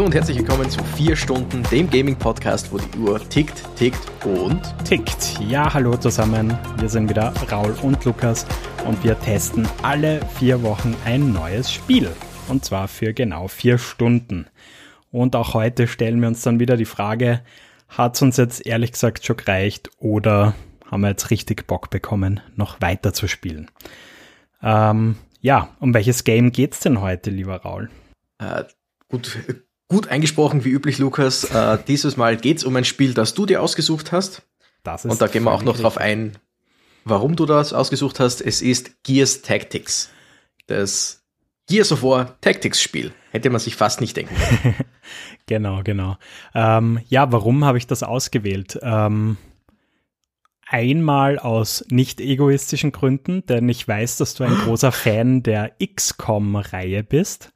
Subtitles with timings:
[0.00, 4.62] Hallo und herzlich willkommen zu 4 Stunden, dem Gaming-Podcast, wo die Uhr tickt, tickt und
[4.82, 5.38] tickt.
[5.46, 6.58] Ja, hallo zusammen.
[6.78, 8.46] Wir sind wieder Raul und Lukas
[8.86, 12.10] und wir testen alle vier Wochen ein neues Spiel.
[12.48, 14.46] Und zwar für genau vier Stunden.
[15.12, 17.42] Und auch heute stellen wir uns dann wieder die Frage,
[17.90, 20.54] hat es uns jetzt ehrlich gesagt schon gereicht oder
[20.90, 23.70] haben wir jetzt richtig Bock bekommen, noch weiter zu spielen?
[24.62, 27.90] Ähm, ja, um welches Game geht's denn heute, lieber Raul?
[28.38, 28.64] Äh,
[29.10, 29.38] gut,
[29.90, 31.42] Gut eingesprochen, wie üblich, Lukas.
[31.42, 34.42] Äh, dieses Mal geht es um ein Spiel, das du dir ausgesucht hast.
[34.84, 36.38] Das ist Und da gehen wir auch noch drauf ein,
[37.04, 38.40] warum du das ausgesucht hast.
[38.40, 40.10] Es ist Gears Tactics.
[40.68, 41.24] Das
[41.66, 43.12] Gears of War Tactics Spiel.
[43.32, 44.74] Hätte man sich fast nicht denken können.
[45.46, 46.18] genau, genau.
[46.54, 48.78] Ähm, ja, warum habe ich das ausgewählt?
[48.82, 49.38] Ähm,
[50.68, 57.02] einmal aus nicht egoistischen Gründen, denn ich weiß, dass du ein großer Fan der XCOM-Reihe
[57.02, 57.52] bist.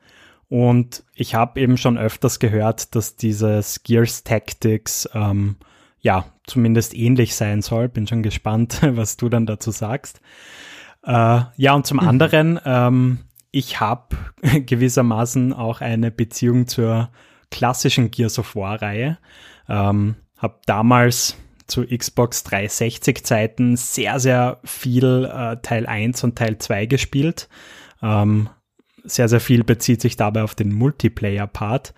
[0.48, 5.56] Und ich habe eben schon öfters gehört, dass dieses Gears Tactics ähm,
[6.00, 7.88] ja zumindest ähnlich sein soll.
[7.88, 10.20] Bin schon gespannt, was du dann dazu sagst.
[11.02, 12.08] Äh, ja, und zum mhm.
[12.08, 13.18] anderen, ähm,
[13.50, 17.10] ich habe gewissermaßen auch eine Beziehung zur
[17.50, 19.18] klassischen Gears of War-Reihe.
[19.68, 26.58] Ähm, habe damals zu Xbox 360 Zeiten sehr, sehr viel äh, Teil 1 und Teil
[26.58, 27.48] 2 gespielt.
[28.02, 28.50] Ähm,
[29.04, 31.94] sehr, sehr viel bezieht sich dabei auf den Multiplayer-Part,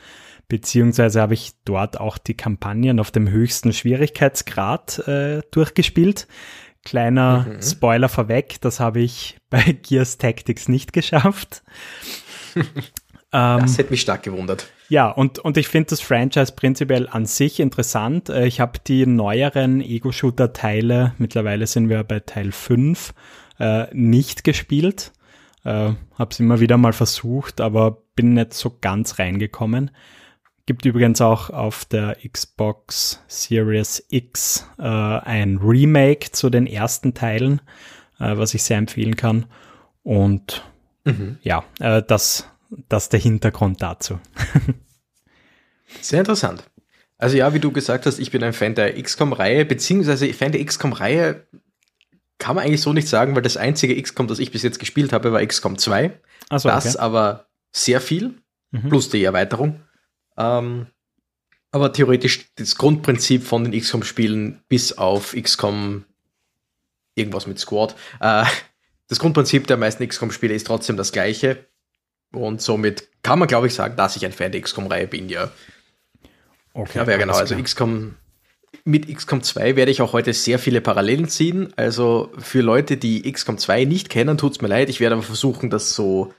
[0.49, 6.27] beziehungsweise habe ich dort auch die Kampagnen auf dem höchsten Schwierigkeitsgrad äh, durchgespielt.
[6.85, 7.63] Kleiner mhm.
[7.63, 11.63] Spoiler vorweg, das habe ich bei Gears Tactics nicht geschafft.
[13.33, 14.71] Ähm, das hätte mich stark gewundert.
[14.89, 18.29] Ja, und, und ich finde das Franchise prinzipiell an sich interessant.
[18.29, 23.13] Äh, ich habe die neueren Ego-Shooter-Teile, mittlerweile sind wir bei Teil 5,
[23.59, 25.13] äh, nicht gespielt.
[25.67, 29.91] Äh, habe es immer wieder mal versucht, aber bin nicht so ganz reingekommen.
[30.65, 37.61] Gibt übrigens auch auf der Xbox Series X äh, ein Remake zu den ersten Teilen,
[38.21, 39.47] äh, was ich sehr empfehlen kann.
[40.05, 40.63] Und
[41.05, 41.39] mhm.
[41.43, 42.49] ja, äh, das,
[42.89, 44.21] das der Hintergrund dazu.
[46.01, 46.63] sehr interessant.
[47.19, 50.65] Also ja, wie du gesagt hast, ich bin ein Fan der XCOM-Reihe, beziehungsweise Fan der
[50.65, 51.45] XCOM-Reihe
[52.39, 55.13] kann man eigentlich so nicht sagen, weil das einzige XCOM, das ich bis jetzt gespielt
[55.13, 56.19] habe, war XCOM 2.
[56.57, 56.99] So, das okay.
[56.99, 58.35] aber sehr viel,
[58.71, 58.89] mhm.
[58.89, 59.81] plus die Erweiterung.
[60.37, 60.87] Ähm,
[61.71, 66.05] aber theoretisch das Grundprinzip von den XCOM-Spielen bis auf XCOM
[67.15, 67.95] irgendwas mit Squad.
[68.21, 68.45] Äh,
[69.09, 71.67] das Grundprinzip der meisten XCOM-Spiele ist trotzdem das gleiche.
[72.33, 75.51] Und somit kann man, glaube ich, sagen, dass ich ein Fan der XCOM-Reihe bin, ja.
[76.73, 76.99] Okay.
[76.99, 77.35] Ja, genau.
[77.35, 78.17] Also XCOM
[78.85, 81.73] mit XCOM 2 werde ich auch heute sehr viele Parallelen ziehen.
[81.77, 84.89] Also für Leute, die XCOM 2 nicht kennen, tut's mir leid.
[84.89, 86.33] Ich werde aber versuchen, das so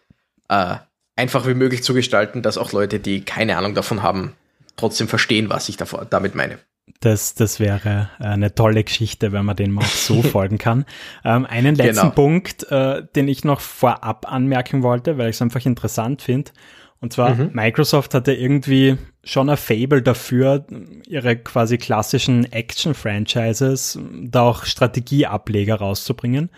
[0.49, 0.75] äh,
[1.15, 4.33] einfach wie möglich zu gestalten, dass auch Leute, die keine Ahnung davon haben,
[4.77, 6.59] trotzdem verstehen, was ich davor, damit meine.
[7.01, 10.85] Das, das wäre eine tolle Geschichte, wenn man den mal so folgen kann.
[11.25, 12.15] Ähm, einen letzten genau.
[12.15, 16.51] Punkt, äh, den ich noch vorab anmerken wollte, weil ich es einfach interessant finde.
[16.99, 17.51] Und zwar, mhm.
[17.53, 20.65] Microsoft hatte irgendwie schon ein Fable dafür,
[21.07, 26.49] ihre quasi klassischen Action-Franchises da auch Strategieableger rauszubringen.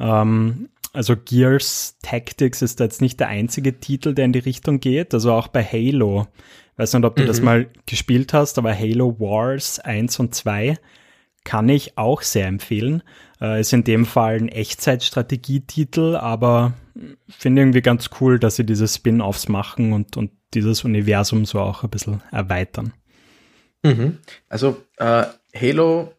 [0.00, 5.14] Ähm, also Gears Tactics ist jetzt nicht der einzige Titel, der in die Richtung geht.
[5.14, 6.26] Also auch bei Halo.
[6.72, 7.26] Ich weiß nicht, ob du mhm.
[7.26, 10.76] das mal gespielt hast, aber Halo Wars 1 und 2
[11.44, 13.02] kann ich auch sehr empfehlen.
[13.40, 16.74] Äh, ist in dem Fall ein Echtzeitstrategietitel, aber
[17.28, 21.82] finde irgendwie ganz cool, dass sie diese Spin-offs machen und, und dieses Universum so auch
[21.82, 22.92] ein bisschen erweitern.
[23.82, 24.18] Mhm.
[24.48, 25.24] Also äh,
[25.54, 26.12] Halo,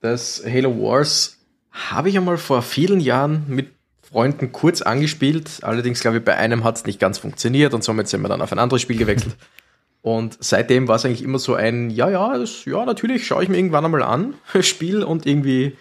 [0.00, 1.38] das Halo Wars
[1.70, 3.68] habe ich einmal vor vielen Jahren mit
[4.02, 5.58] Freunden kurz angespielt.
[5.62, 8.42] Allerdings glaube ich, bei einem hat es nicht ganz funktioniert und somit sind wir dann
[8.42, 9.36] auf ein anderes Spiel gewechselt.
[10.02, 13.48] und seitdem war es eigentlich immer so ein, ja, ja, das, ja, natürlich schaue ich
[13.48, 15.76] mir irgendwann einmal an, Spiel und irgendwie,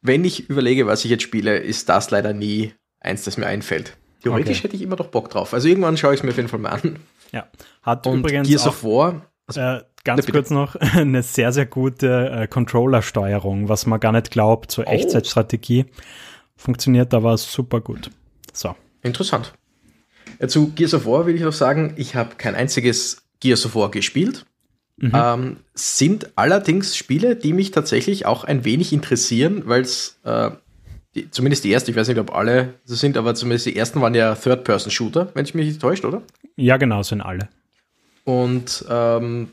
[0.00, 3.96] wenn ich überlege, was ich jetzt spiele, ist das leider nie eins, das mir einfällt.
[4.22, 4.64] Theoretisch okay.
[4.64, 5.54] hätte ich immer doch Bock drauf.
[5.54, 6.98] Also irgendwann schaue ich es mir auf jeden Fall mal an.
[7.32, 7.46] Ja,
[7.82, 9.26] hat Und übrigens Gears of War.
[9.46, 14.12] Also, äh, ganz ne, kurz noch eine sehr, sehr gute äh, Controller-Steuerung, was man gar
[14.12, 14.86] nicht glaubt, so oh.
[14.86, 15.86] Echtzeitstrategie.
[16.56, 18.10] Funktioniert aber super gut.
[18.52, 18.74] So.
[19.02, 19.54] Interessant.
[20.40, 23.74] Ja, zu Gears of War will ich noch sagen, ich habe kein einziges Gears of
[23.76, 24.44] War gespielt.
[24.98, 25.12] Mhm.
[25.14, 30.50] Ähm, sind allerdings Spiele, die mich tatsächlich auch ein wenig interessieren, weil es äh,
[31.14, 34.00] die, zumindest die erste, ich weiß nicht, ob alle so sind, aber zumindest die ersten
[34.00, 36.22] waren ja Third-Person-Shooter, wenn ich mich nicht täuscht, oder?
[36.56, 37.48] Ja, genau, sind alle.
[38.24, 39.48] Und ähm,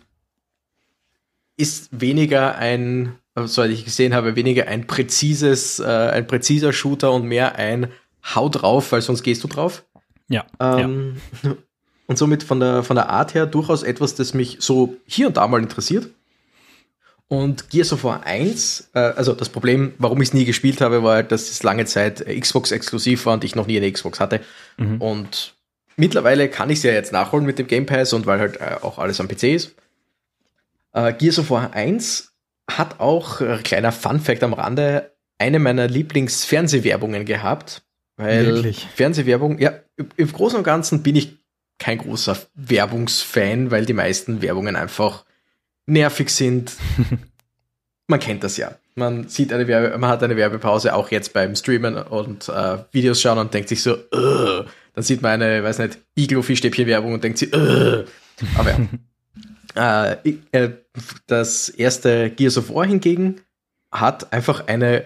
[1.58, 7.26] ist weniger ein, soweit ich gesehen habe, weniger ein präzises, äh, ein präziser Shooter und
[7.26, 7.88] mehr ein
[8.34, 9.86] Hau drauf, weil sonst gehst du drauf.
[10.28, 10.46] Ja.
[10.60, 11.52] Ähm, ja.
[12.08, 15.38] und somit von der, von der Art her durchaus etwas, das mich so hier und
[15.38, 16.10] da mal interessiert.
[17.28, 21.02] Und Gears of War 1, äh, also das Problem, warum ich es nie gespielt habe,
[21.04, 24.20] war, halt, dass es lange Zeit Xbox exklusiv war und ich noch nie eine Xbox
[24.20, 24.42] hatte.
[24.78, 25.02] Mhm.
[25.02, 25.56] Und
[25.96, 28.76] mittlerweile kann ich es ja jetzt nachholen mit dem Game Pass und weil halt äh,
[28.82, 29.76] auch alles am PC ist.
[30.94, 32.32] Äh, Gears of War 1
[32.70, 37.82] hat auch, äh, kleiner Fun Fact am Rande, eine meiner Lieblingsfernsehwerbungen gehabt.
[38.18, 38.88] Weil Wirklich?
[38.96, 39.74] Fernsehwerbung, ja,
[40.16, 41.38] im Großen und Ganzen bin ich
[41.80, 45.26] kein großer Werbungsfan, weil die meisten Werbungen einfach
[45.86, 46.74] nervig sind.
[48.08, 48.76] man kennt das ja.
[48.96, 53.22] Man sieht eine Werbe, man hat eine Werbepause auch jetzt beim Streamen und äh, Videos
[53.22, 54.66] schauen und denkt sich so, Ugh.
[54.94, 58.06] dann sieht man eine, weiß nicht, Iglo-Fischstäbchen-Werbung und denkt sich, Ugh.
[58.58, 58.70] aber
[59.76, 60.18] ja.
[60.24, 60.72] äh, äh,
[61.28, 63.42] das erste Gears of War hingegen
[63.92, 65.06] hat einfach eine, eine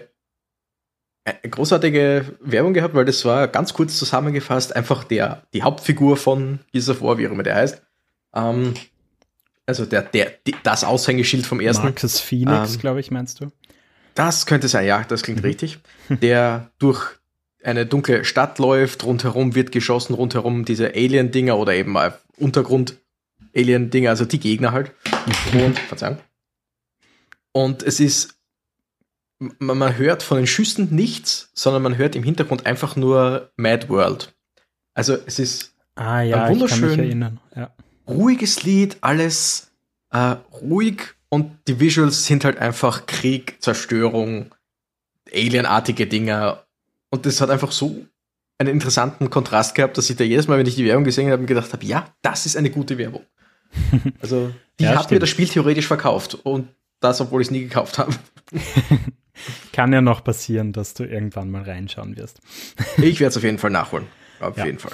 [1.32, 6.88] großartige Werbung gehabt, weil das war ganz kurz zusammengefasst einfach der, die Hauptfigur von Gears
[6.88, 7.82] of War, wie auch immer der heißt,
[8.34, 8.74] ähm,
[9.66, 10.32] also der, der,
[10.62, 11.84] das Aushängeschild vom ersten.
[11.84, 13.50] Marcus Phoenix, ähm, glaube ich, meinst du?
[14.14, 15.46] Das könnte sein, ja, das klingt mhm.
[15.46, 15.78] richtig.
[16.08, 17.20] Der durch
[17.62, 24.24] eine dunkle Stadt läuft, rundherum wird geschossen, rundherum diese Alien-Dinger oder eben mal Untergrund-Alien-Dinger, also
[24.24, 24.92] die Gegner halt.
[25.52, 25.60] Mhm.
[25.60, 26.18] Und, Verzeihung.
[27.52, 28.39] Und es ist,
[29.58, 34.34] man, hört von den Schüssen nichts, sondern man hört im Hintergrund einfach nur Mad World.
[34.94, 37.70] Also es ist ah, ja, ein wunderschön, ja
[38.10, 39.70] ruhiges Lied, alles
[40.10, 44.54] äh, ruhig und die Visuals sind halt einfach Krieg, Zerstörung,
[45.32, 46.64] alienartige Dinger.
[47.10, 48.04] Und das hat einfach so
[48.58, 51.44] einen interessanten Kontrast gehabt, dass ich da jedes Mal, wenn ich die Werbung gesehen habe,
[51.44, 53.24] gedacht habe, ja, das ist eine gute Werbung.
[54.20, 55.12] Also, die ja, hat stimmt.
[55.12, 56.68] mir das Spiel theoretisch verkauft und
[57.00, 58.14] das, obwohl ich es nie gekauft habe.
[59.72, 62.40] Kann ja noch passieren, dass du irgendwann mal reinschauen wirst.
[62.98, 64.06] ich werde es auf jeden Fall nachholen.
[64.40, 64.66] Auf ja.
[64.66, 64.92] jeden Fall.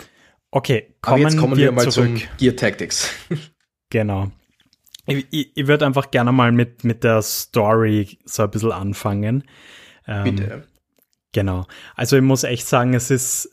[0.51, 2.19] Okay, kommen Aber jetzt kommen wir, wir mal zurück.
[2.19, 3.11] zum Gear Tactics.
[3.91, 4.31] genau.
[5.07, 9.45] Ich, ich, ich würde einfach gerne mal mit, mit der Story so ein bisschen anfangen.
[10.07, 10.67] Ähm, Bitte.
[11.33, 11.67] Genau.
[11.95, 13.51] Also ich muss echt sagen, es ist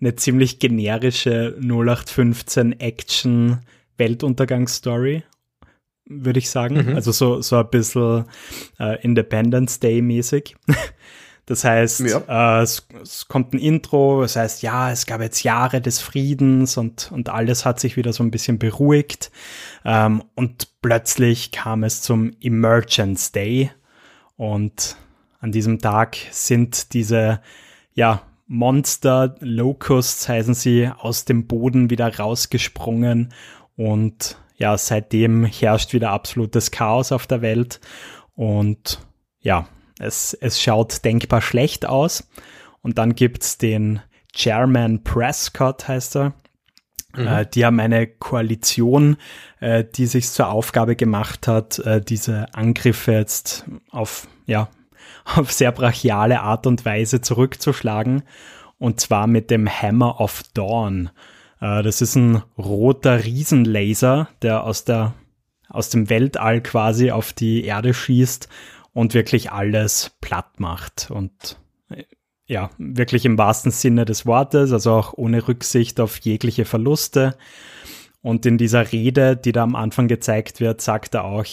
[0.00, 3.60] eine ziemlich generische 0815 Action
[3.96, 5.24] Weltuntergangsstory,
[6.06, 6.86] würde ich sagen.
[6.86, 6.94] Mhm.
[6.94, 8.24] Also so, so ein bisschen
[8.78, 10.56] äh, Independence Day mäßig.
[11.48, 12.58] Das heißt, ja.
[12.58, 16.76] äh, es, es, kommt ein Intro, das heißt, ja, es gab jetzt Jahre des Friedens
[16.76, 19.30] und, und alles hat sich wieder so ein bisschen beruhigt.
[19.84, 23.70] Ähm, und plötzlich kam es zum Emergence Day.
[24.34, 24.96] Und
[25.38, 27.40] an diesem Tag sind diese,
[27.94, 33.32] ja, Monster, Locusts heißen sie, aus dem Boden wieder rausgesprungen.
[33.76, 37.80] Und ja, seitdem herrscht wieder absolutes Chaos auf der Welt.
[38.34, 38.98] Und
[39.40, 39.68] ja,
[39.98, 42.28] es, es schaut denkbar schlecht aus.
[42.82, 44.00] Und dann gibt's den
[44.34, 46.34] Chairman Prescott, heißt er.
[47.16, 47.26] Mhm.
[47.26, 49.16] Äh, die haben eine Koalition,
[49.60, 54.68] äh, die sich zur Aufgabe gemacht hat, äh, diese Angriffe jetzt auf, ja,
[55.24, 58.22] auf sehr brachiale Art und Weise zurückzuschlagen.
[58.78, 61.10] Und zwar mit dem Hammer of Dawn.
[61.60, 65.14] Äh, das ist ein roter Riesenlaser, der aus der
[65.68, 68.48] aus dem Weltall quasi auf die Erde schießt
[68.92, 71.58] und wirklich alles platt macht und
[72.46, 77.36] ja, wirklich im wahrsten Sinne des Wortes, also auch ohne Rücksicht auf jegliche Verluste.
[78.22, 81.44] Und in dieser Rede, die da am Anfang gezeigt wird, sagt er auch,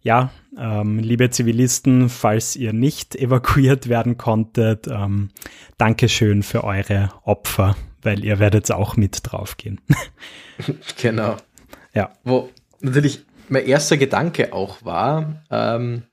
[0.00, 5.30] ja, ähm, liebe Zivilisten, falls ihr nicht evakuiert werden konntet, ähm,
[5.78, 9.80] Dankeschön für eure Opfer, weil ihr werdet auch mit draufgehen.
[11.02, 11.36] genau.
[11.92, 12.12] Ja.
[12.24, 12.48] Wo
[12.80, 16.04] natürlich mein erster Gedanke auch war, ähm,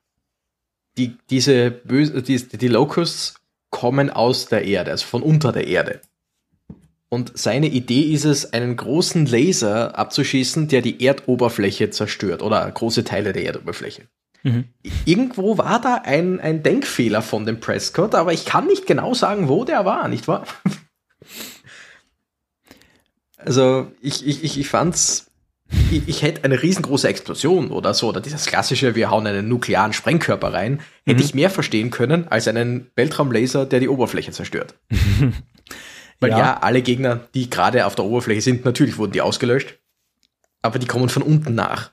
[0.97, 3.35] die, diese böse, die, die Locusts
[3.69, 6.01] kommen aus der Erde, also von unter der Erde.
[7.09, 13.03] Und seine Idee ist es, einen großen Laser abzuschießen, der die Erdoberfläche zerstört oder große
[13.03, 14.07] Teile der Erdoberfläche.
[14.41, 14.65] Mhm.
[15.05, 19.47] Irgendwo war da ein, ein Denkfehler von dem Prescott, aber ich kann nicht genau sagen,
[19.47, 20.45] wo der war, nicht wahr?
[23.45, 25.31] Also ich, ich, ich fand's
[25.91, 29.93] ich, ich, hätte eine riesengroße Explosion oder so, oder dieses klassische, wir hauen einen nuklearen
[29.93, 31.25] Sprengkörper rein, hätte mhm.
[31.25, 34.75] ich mehr verstehen können als einen Weltraumlaser, der die Oberfläche zerstört.
[36.19, 36.39] Weil ja.
[36.39, 39.79] ja, alle Gegner, die gerade auf der Oberfläche sind, natürlich wurden die ausgelöscht,
[40.61, 41.91] aber die kommen von unten nach.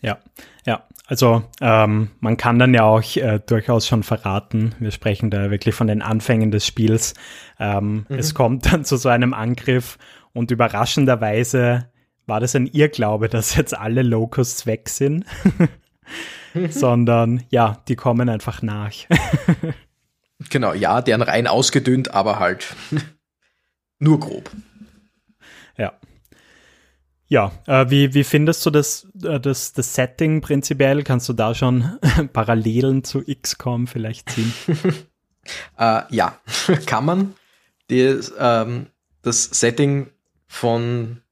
[0.00, 0.18] Ja,
[0.66, 0.84] ja.
[1.06, 5.74] Also ähm, man kann dann ja auch äh, durchaus schon verraten, wir sprechen da wirklich
[5.74, 7.14] von den Anfängen des Spiels.
[7.58, 8.16] Ähm, mhm.
[8.16, 9.98] Es kommt dann zu so einem Angriff
[10.32, 11.90] und überraschenderweise
[12.26, 15.24] war das ein Irrglaube, dass jetzt alle Locusts weg sind,
[16.70, 18.92] sondern ja, die kommen einfach nach.
[20.50, 22.74] genau, ja, deren rein ausgedünnt, aber halt
[23.98, 24.50] nur grob.
[25.76, 25.92] Ja.
[27.26, 31.04] Ja, äh, wie, wie findest du das, äh, das, das Setting prinzipiell?
[31.04, 31.98] Kannst du da schon
[32.32, 34.52] Parallelen zu XCOM vielleicht ziehen?
[35.78, 36.38] äh, ja,
[36.86, 37.34] kann man.
[37.88, 38.86] Das, ähm,
[39.22, 40.10] das Setting
[40.50, 41.22] von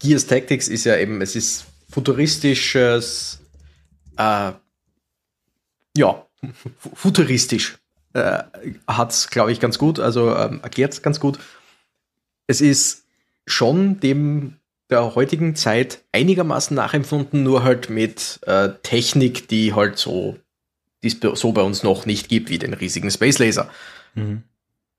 [0.00, 3.38] Gears Tactics ist ja eben, es ist futuristisches,
[4.16, 4.50] äh,
[5.96, 6.26] ja,
[6.92, 7.78] futuristisch.
[8.14, 8.42] Äh,
[8.88, 11.38] hat es, glaube ich, ganz gut, also ähm, erklärt es ganz gut.
[12.48, 13.04] Es ist
[13.46, 14.56] schon dem
[14.90, 20.36] der heutigen Zeit einigermaßen nachempfunden, nur halt mit äh, Technik, die halt so,
[21.04, 23.70] die es so bei uns noch nicht gibt, wie den riesigen Space Laser.
[24.14, 24.42] Mhm.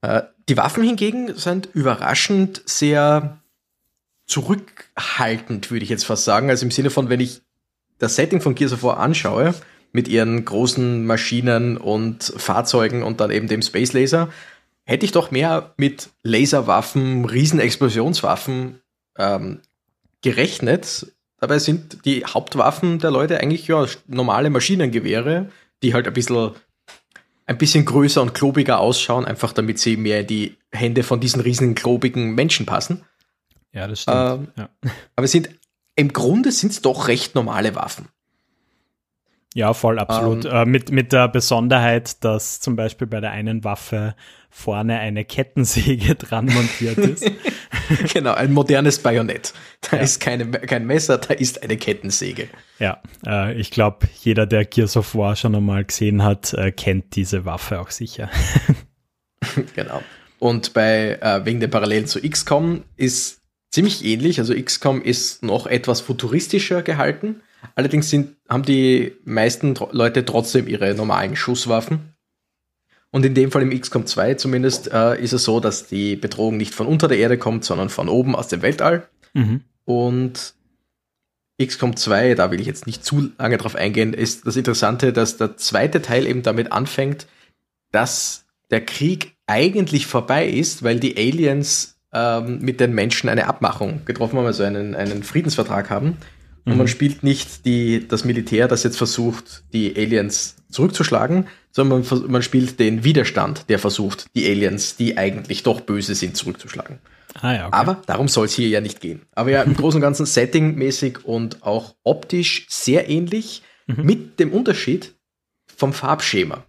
[0.00, 3.39] Äh, die Waffen hingegen sind überraschend sehr
[4.30, 6.50] zurückhaltend, würde ich jetzt fast sagen.
[6.50, 7.42] Also im Sinne von, wenn ich
[7.98, 9.54] das Setting von Gears of War anschaue,
[9.92, 14.28] mit ihren großen Maschinen und Fahrzeugen und dann eben dem Space Laser,
[14.84, 18.80] hätte ich doch mehr mit Laserwaffen, Riesenexplosionswaffen
[19.18, 19.60] ähm,
[20.22, 21.12] gerechnet.
[21.40, 25.50] Dabei sind die Hauptwaffen der Leute eigentlich ja normale Maschinengewehre,
[25.82, 26.52] die halt ein bisschen,
[27.46, 31.40] ein bisschen größer und klobiger ausschauen, einfach damit sie mehr in die Hände von diesen
[31.40, 33.04] riesigen klobigen Menschen passen.
[33.72, 34.16] Ja, das stimmt.
[34.16, 34.68] Ähm, ja.
[35.16, 35.50] Aber sind,
[35.96, 38.08] im Grunde sind es doch recht normale Waffen.
[39.54, 40.44] Ja, voll, absolut.
[40.44, 44.14] Ähm, äh, mit, mit der Besonderheit, dass zum Beispiel bei der einen Waffe
[44.48, 47.30] vorne eine Kettensäge dran montiert ist.
[48.12, 49.52] genau, ein modernes Bajonett.
[49.80, 50.02] Da ja.
[50.02, 52.48] ist keine, kein Messer, da ist eine Kettensäge.
[52.78, 57.16] Ja, äh, ich glaube, jeder, der Gears of War schon einmal gesehen hat, äh, kennt
[57.16, 58.30] diese Waffe auch sicher.
[59.74, 60.00] genau.
[60.38, 63.39] Und bei, äh, wegen der Parallelen zu XCOM ist
[63.70, 64.38] ziemlich ähnlich.
[64.38, 67.42] Also XCOM ist noch etwas futuristischer gehalten.
[67.74, 72.14] Allerdings sind, haben die meisten Leute trotzdem ihre normalen Schusswaffen.
[73.12, 76.56] Und in dem Fall im XCOM 2 zumindest äh, ist es so, dass die Bedrohung
[76.56, 79.08] nicht von unter der Erde kommt, sondern von oben aus dem Weltall.
[79.34, 79.62] Mhm.
[79.84, 80.54] Und
[81.60, 85.36] XCOM 2, da will ich jetzt nicht zu lange drauf eingehen, ist das Interessante, dass
[85.36, 87.26] der zweite Teil eben damit anfängt,
[87.90, 94.02] dass der Krieg eigentlich vorbei ist, weil die Aliens ähm, mit den Menschen eine Abmachung
[94.04, 96.16] getroffen haben, also einen, einen Friedensvertrag haben.
[96.64, 96.78] Und mhm.
[96.78, 102.42] man spielt nicht die, das Militär, das jetzt versucht, die Aliens zurückzuschlagen, sondern man, man
[102.42, 106.98] spielt den Widerstand, der versucht, die Aliens, die eigentlich doch böse sind, zurückzuschlagen.
[107.40, 107.76] Ah, ja, okay.
[107.76, 109.22] Aber darum soll es hier ja nicht gehen.
[109.34, 114.04] Aber ja, im Großen und Ganzen settingmäßig und auch optisch sehr ähnlich, mhm.
[114.04, 115.14] mit dem Unterschied
[115.76, 116.64] vom Farbschema.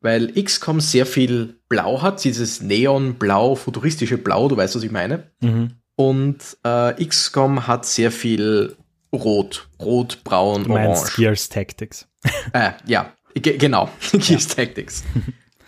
[0.00, 5.24] Weil XCOM sehr viel Blau hat, dieses Neonblau, futuristische Blau, du weißt, was ich meine.
[5.40, 5.72] Mhm.
[5.96, 8.76] Und äh, XCOM hat sehr viel
[9.12, 11.16] Rot, Rot, Braun, du Orange.
[11.16, 12.08] Gears Tactics.
[12.52, 14.54] Äh, ja, genau, Gears ja.
[14.54, 15.02] Tactics.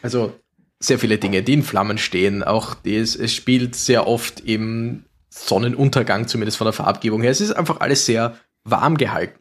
[0.00, 0.32] Also
[0.78, 2.44] sehr viele Dinge, die in Flammen stehen.
[2.44, 7.32] Auch das, es spielt sehr oft im Sonnenuntergang, zumindest von der Farbgebung her.
[7.32, 9.38] Es ist einfach alles sehr warm gehalten.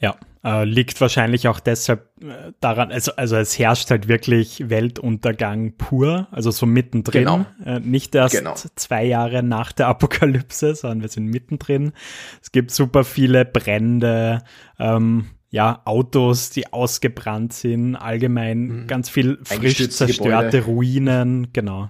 [0.00, 5.76] Ja, äh, liegt wahrscheinlich auch deshalb äh, daran, also, also es herrscht halt wirklich Weltuntergang
[5.76, 7.24] pur, also so mittendrin.
[7.24, 7.46] Genau.
[7.64, 8.54] Äh, nicht erst genau.
[8.74, 11.92] zwei Jahre nach der Apokalypse, sondern wir sind mittendrin.
[12.40, 14.42] Es gibt super viele Brände,
[14.78, 18.86] ähm, ja, Autos, die ausgebrannt sind, allgemein mhm.
[18.86, 20.64] ganz viel frisch zerstörte Gebäude.
[20.64, 21.88] Ruinen, genau.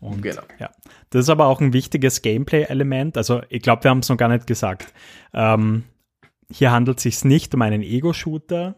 [0.00, 0.42] Und, genau.
[0.58, 0.70] Ja.
[1.10, 3.18] Das ist aber auch ein wichtiges Gameplay-Element.
[3.18, 4.94] Also ich glaube, wir haben es noch gar nicht gesagt.
[5.34, 5.84] Ähm,
[6.50, 8.76] hier handelt es sich nicht um einen Ego-Shooter,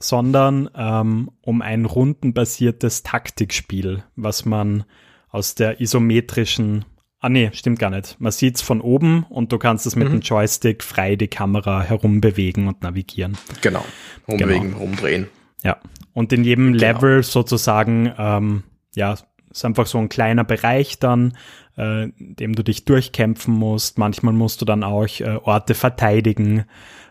[0.00, 4.84] sondern ähm, um ein rundenbasiertes Taktikspiel, was man
[5.30, 6.84] aus der isometrischen
[7.20, 8.20] Ah nee, stimmt gar nicht.
[8.20, 10.12] Man sieht's von oben und du kannst es mit mhm.
[10.12, 13.36] dem Joystick frei die Kamera herumbewegen und navigieren.
[13.60, 13.84] Genau.
[14.26, 14.84] Umbewegen, genau.
[14.84, 15.26] umdrehen.
[15.64, 15.78] Ja.
[16.12, 16.78] Und in jedem genau.
[16.78, 18.62] Level sozusagen, ähm,
[18.94, 19.16] ja,
[19.50, 21.36] ist einfach so ein kleiner Bereich dann,
[21.76, 23.98] äh, in dem du dich durchkämpfen musst.
[23.98, 26.66] Manchmal musst du dann auch äh, Orte verteidigen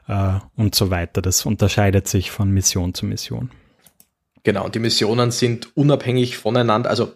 [0.07, 1.21] äh, und so weiter.
[1.21, 3.51] Das unterscheidet sich von Mission zu Mission.
[4.43, 7.13] Genau, und die Missionen sind unabhängig voneinander, also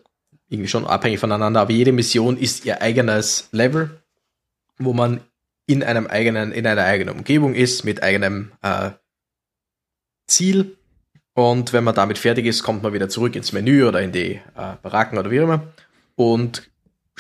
[0.50, 4.02] irgendwie schon abhängig voneinander, aber jede Mission ist ihr eigenes Level,
[4.78, 5.22] wo man
[5.66, 8.92] in einem eigenen, in einer eigenen Umgebung ist, mit eigenem äh,
[10.28, 10.78] Ziel.
[11.34, 14.42] Und wenn man damit fertig ist, kommt man wieder zurück ins Menü oder in die
[14.56, 15.64] äh, Baracken oder wie immer
[16.16, 16.70] und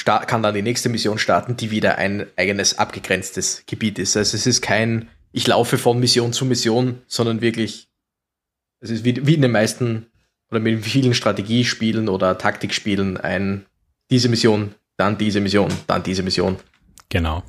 [0.03, 4.17] kann dann die nächste Mission starten, die wieder ein eigenes abgegrenztes Gebiet ist.
[4.17, 7.89] Also es ist kein ich laufe von Mission zu Mission, sondern wirklich,
[8.79, 10.07] es ist wie, wie in den meisten
[10.49, 13.65] oder mit vielen Strategiespielen oder Taktikspielen ein,
[14.09, 16.57] diese Mission, dann diese Mission, dann diese Mission.
[17.09, 17.43] Genau.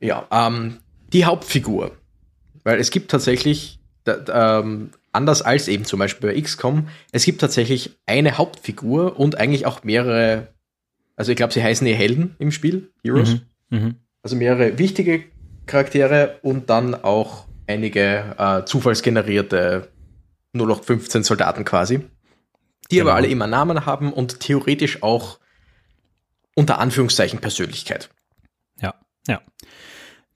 [0.00, 0.78] Ja, ähm,
[1.12, 1.96] die Hauptfigur.
[2.64, 7.96] Weil es gibt tatsächlich, ähm, anders als eben zum Beispiel bei XCOM, es gibt tatsächlich
[8.06, 10.48] eine Hauptfigur und eigentlich auch mehrere,
[11.14, 13.40] also ich glaube, sie heißen die Helden im Spiel, Heroes.
[13.70, 13.78] Mhm.
[13.78, 13.94] Mhm.
[14.22, 15.24] Also mehrere wichtige
[15.66, 19.88] Charaktere und dann auch einige äh, zufallsgenerierte
[20.54, 22.00] 0815 Soldaten quasi,
[22.90, 23.10] die genau.
[23.10, 25.38] aber alle immer Namen haben und theoretisch auch
[26.54, 28.10] unter Anführungszeichen Persönlichkeit.
[28.80, 28.94] Ja,
[29.28, 29.42] ja.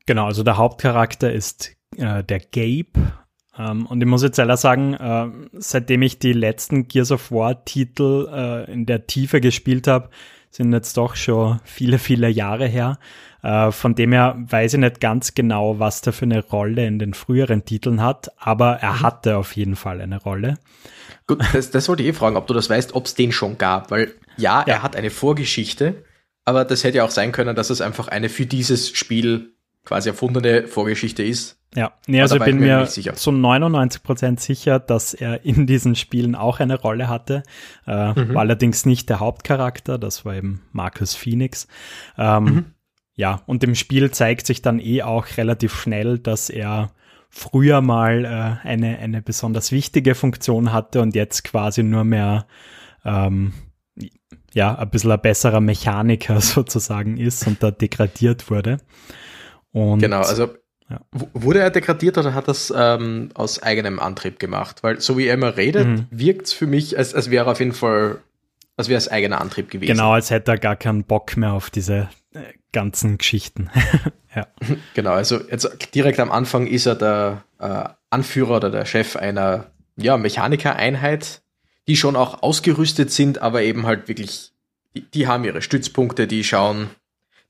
[0.07, 3.13] Genau, also der Hauptcharakter ist äh, der Gabe.
[3.57, 7.65] Ähm, und ich muss jetzt leider sagen, äh, seitdem ich die letzten Gears of War
[7.65, 10.11] Titel äh, in der Tiefe gespielt habe,
[10.51, 12.99] sind jetzt doch schon viele, viele Jahre her.
[13.43, 16.99] Äh, von dem her weiß ich nicht ganz genau, was der für eine Rolle in
[16.99, 19.01] den früheren Titeln hat, aber er mhm.
[19.01, 20.59] hatte auf jeden Fall eine Rolle.
[21.27, 23.57] Gut, das, das wollte ich eh fragen, ob du das weißt, ob es den schon
[23.57, 26.05] gab, weil ja, ja, er hat eine Vorgeschichte,
[26.45, 29.55] aber das hätte ja auch sein können, dass es einfach eine für dieses Spiel
[29.85, 31.60] quasi erfundene Vorgeschichte ist.
[31.75, 36.35] Ja, nee, also ich bin mir zu 99 Prozent sicher, dass er in diesen Spielen
[36.35, 37.45] auch eine Rolle hatte.
[37.87, 38.35] Äh, mhm.
[38.35, 41.69] War allerdings nicht der Hauptcharakter, das war eben Marcus Phoenix.
[42.19, 42.65] Ähm, mhm.
[43.15, 46.91] Ja, und im Spiel zeigt sich dann eh auch relativ schnell, dass er
[47.29, 52.47] früher mal äh, eine, eine besonders wichtige Funktion hatte und jetzt quasi nur mehr
[53.05, 53.53] ähm,
[54.53, 58.79] ja, ein bisschen ein besserer Mechaniker sozusagen ist und da degradiert wurde.
[59.73, 60.49] Und, genau, also
[60.91, 61.01] ja.
[61.13, 64.83] wurde er degradiert oder hat das ähm, aus eigenem Antrieb gemacht?
[64.83, 66.07] Weil so wie er immer redet, mhm.
[66.11, 68.19] wirkt es für mich, als, als wäre auf jeden Fall,
[68.77, 69.93] als wäre es eigener Antrieb gewesen.
[69.93, 72.41] Genau, als hätte er gar keinen Bock mehr auf diese äh,
[72.73, 73.71] ganzen Geschichten.
[74.35, 74.47] ja.
[74.95, 79.67] Genau, also jetzt direkt am Anfang ist er der äh, Anführer oder der Chef einer
[79.97, 81.43] ja, Mechanikereinheit,
[81.87, 84.53] die schon auch ausgerüstet sind, aber eben halt wirklich,
[84.97, 86.91] die, die haben ihre Stützpunkte, die schauen,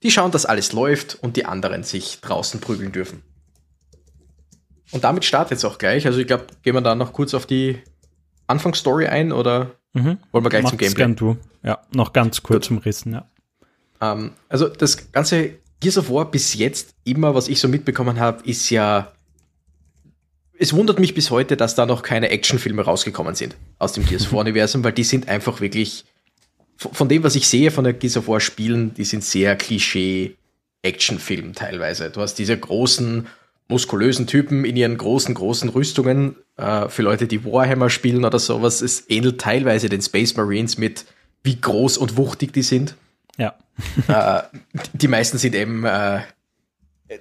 [0.02, 3.22] die schauen, dass alles läuft und die anderen sich draußen prügeln dürfen.
[4.92, 6.06] Und damit startet es auch gleich.
[6.06, 7.78] Also ich glaube, gehen wir da noch kurz auf die
[8.46, 10.18] Anfangsstory ein oder mhm.
[10.32, 11.04] wollen wir gleich Macht's zum Gameplay?
[11.04, 11.36] Gern du.
[11.62, 12.78] Ja, noch ganz kurz Gut.
[12.78, 13.28] umrissen, ja.
[14.00, 18.42] Ähm, also das ganze Gears of War bis jetzt immer, was ich so mitbekommen habe,
[18.44, 19.12] ist ja
[20.60, 24.26] es wundert mich bis heute, dass da noch keine Actionfilme rausgekommen sind aus dem Gears
[24.26, 26.04] of War-Universum, weil die sind einfach wirklich,
[26.76, 32.10] von dem, was ich sehe von der Gears of War-Spielen, die sind sehr Klischee-Actionfilm teilweise.
[32.10, 33.26] Du hast diese großen,
[33.70, 36.36] muskulösen Typen in ihren großen, großen Rüstungen.
[36.56, 41.06] Äh, für Leute, die Warhammer spielen oder sowas, es ähnelt teilweise den Space Marines mit,
[41.42, 42.96] wie groß und wuchtig die sind.
[43.38, 43.54] Ja.
[44.08, 44.42] äh,
[44.92, 46.20] die meisten sind eben äh,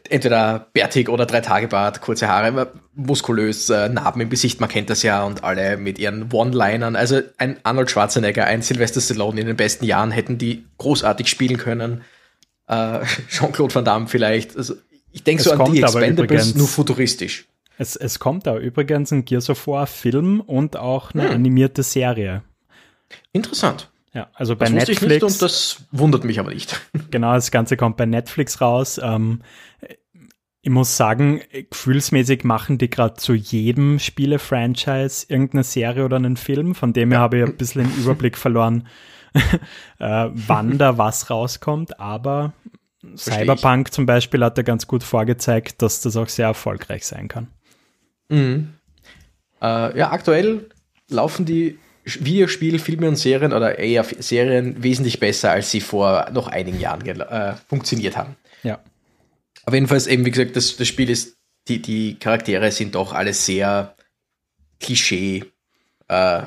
[0.09, 4.89] entweder bärtig oder drei Tage Bart, kurze Haare, muskulös, äh, Narben im Gesicht, man kennt
[4.89, 6.95] das ja und alle mit ihren One-Linern.
[6.95, 11.57] Also ein Arnold Schwarzenegger, ein Sylvester Stallone in den besten Jahren hätten die großartig spielen
[11.57, 12.01] können.
[12.67, 14.57] Äh, Jean-Claude Van Damme vielleicht.
[14.57, 14.75] Also
[15.11, 17.47] ich denke so an die Expendables, nur futuristisch.
[17.77, 21.35] Es, es kommt da übrigens ein Gears of War Film und auch eine hm.
[21.35, 22.43] animierte Serie.
[23.31, 23.89] Interessant.
[24.13, 25.01] Ja, also bei das Netflix.
[25.01, 26.79] Ich nicht und das wundert mich aber nicht.
[27.11, 28.99] Genau, das Ganze kommt bei Netflix raus.
[29.01, 29.41] Ähm,
[30.61, 36.75] ich muss sagen, gefühlsmäßig machen die gerade zu jedem Spiele-Franchise irgendeine Serie oder einen Film.
[36.75, 38.87] Von dem her habe ich ein bisschen den Überblick verloren,
[39.99, 41.99] äh, wann da was rauskommt.
[41.99, 42.53] Aber
[43.15, 47.47] Cyberpunk zum Beispiel hat er ganz gut vorgezeigt, dass das auch sehr erfolgreich sein kann.
[48.29, 48.73] Mhm.
[49.61, 50.69] Äh, ja, aktuell
[51.09, 56.47] laufen die Videospiele, Filme und Serien oder eher Serien wesentlich besser, als sie vor noch
[56.47, 58.35] einigen Jahren äh, funktioniert haben.
[58.63, 58.79] Ja.
[59.65, 63.33] Aber jedenfalls eben, wie gesagt, das, das Spiel ist, die, die Charaktere sind doch alle
[63.33, 63.95] sehr
[64.79, 65.45] Klischee,
[66.07, 66.43] äh,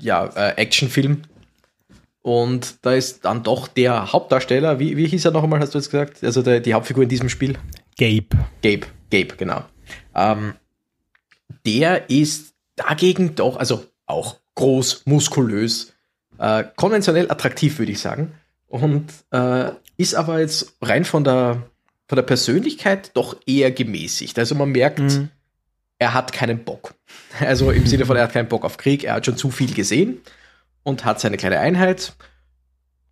[0.00, 1.22] ja, äh, Actionfilm.
[2.28, 5.78] Und da ist dann doch der Hauptdarsteller, wie, wie hieß er noch einmal, hast du
[5.78, 6.22] jetzt gesagt?
[6.22, 7.56] Also der, die Hauptfigur in diesem Spiel?
[7.96, 8.28] Gabe.
[8.62, 9.64] Gabe, Gabe, genau.
[10.14, 10.52] Ähm,
[11.64, 15.94] der ist dagegen doch, also auch groß, muskulös,
[16.36, 18.34] äh, konventionell attraktiv, würde ich sagen.
[18.66, 21.62] Und äh, ist aber jetzt rein von der,
[22.08, 24.38] von der Persönlichkeit doch eher gemäßigt.
[24.38, 25.30] Also man merkt, mhm.
[25.98, 26.92] er hat keinen Bock.
[27.40, 29.72] Also im Sinne von, er hat keinen Bock auf Krieg, er hat schon zu viel
[29.72, 30.20] gesehen
[30.82, 32.14] und hat seine kleine Einheit.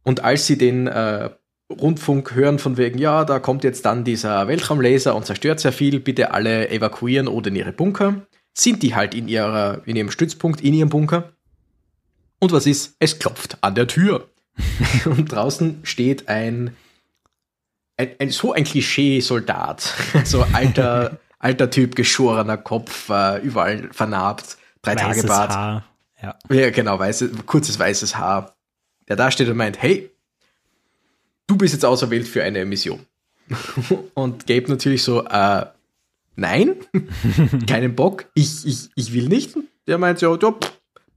[0.03, 1.31] Und als sie den äh,
[1.71, 6.01] Rundfunk hören von wegen, ja, da kommt jetzt dann dieser Weltraumlaser und zerstört sehr viel,
[6.01, 10.61] bitte alle evakuieren oder in ihre Bunker, sind die halt in, ihrer, in ihrem Stützpunkt,
[10.61, 11.33] in ihrem Bunker.
[12.39, 12.97] Und was ist?
[13.01, 14.29] Es klopft an der Tür.
[15.05, 16.77] und draußen steht ein,
[17.97, 19.93] ein, ein so ein Klischee-Soldat.
[20.25, 25.51] so alter, alter Typ, geschorener Kopf, äh, überall vernarbt, drei weißes Tage Bart.
[25.51, 25.85] Haar.
[26.27, 26.37] Ja.
[26.51, 28.57] ja, genau, weißes, kurzes weißes Haar.
[29.09, 30.11] Der da steht und meint, hey,
[31.47, 33.07] du bist jetzt auserwählt für eine Mission.
[34.15, 35.67] und Gabe natürlich so, äh,
[36.35, 36.75] nein,
[37.69, 39.57] keinen Bock, ich, ich, ich will nicht.
[39.87, 40.55] Der meint so, ja,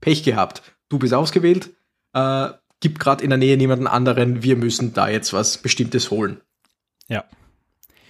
[0.00, 1.70] Pech gehabt, du bist ausgewählt,
[2.12, 6.40] äh, gibt gerade in der Nähe niemanden anderen, wir müssen da jetzt was Bestimmtes holen.
[7.08, 7.24] Ja.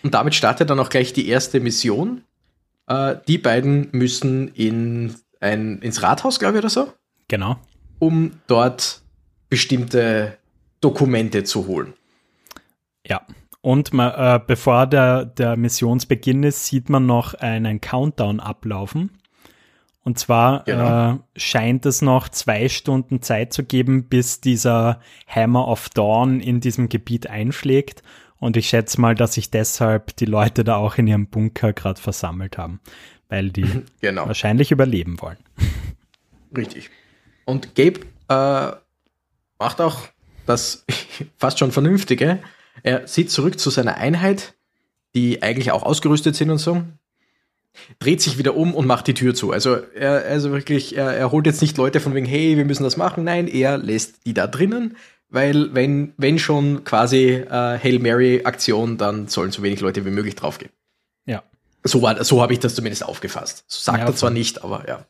[0.02, 2.24] Und damit startet dann auch gleich die erste Mission.
[2.86, 6.92] Äh, die beiden müssen in ein, ins Rathaus, glaube ich, oder so.
[7.28, 7.56] Genau.
[7.98, 9.02] Um dort
[9.48, 10.38] bestimmte
[10.80, 11.94] Dokumente zu holen.
[13.06, 13.22] Ja.
[13.62, 19.10] Und man, äh, bevor der, der Missionsbeginn ist, sieht man noch einen Countdown ablaufen.
[20.02, 21.12] Und zwar genau.
[21.12, 26.60] äh, scheint es noch zwei Stunden Zeit zu geben, bis dieser Hammer of Dawn in
[26.60, 28.02] diesem Gebiet einschlägt.
[28.38, 32.00] Und ich schätze mal, dass sich deshalb die Leute da auch in ihrem Bunker gerade
[32.00, 32.80] versammelt haben,
[33.30, 33.64] weil die
[34.00, 34.26] genau.
[34.26, 35.38] wahrscheinlich überleben wollen.
[36.54, 36.90] Richtig.
[37.46, 38.76] Und Gabe äh,
[39.58, 40.02] macht auch
[40.46, 40.84] das
[41.38, 42.40] fast schon Vernünftige.
[42.82, 44.54] Er sieht zurück zu seiner Einheit,
[45.14, 46.82] die eigentlich auch ausgerüstet sind und so,
[47.98, 49.52] dreht sich wieder um und macht die Tür zu.
[49.52, 52.82] Also er, also wirklich, er, er holt jetzt nicht Leute von wegen, hey, wir müssen
[52.82, 53.24] das machen.
[53.24, 54.96] Nein, er lässt die da drinnen,
[55.28, 60.10] weil wenn, wenn schon quasi äh, Hail Mary Aktion, dann sollen so wenig Leute wie
[60.10, 60.72] möglich draufgehen.
[61.84, 63.64] So war, so habe ich das zumindest aufgefasst.
[63.68, 65.06] So sagt ja, er zwar nicht, aber ja.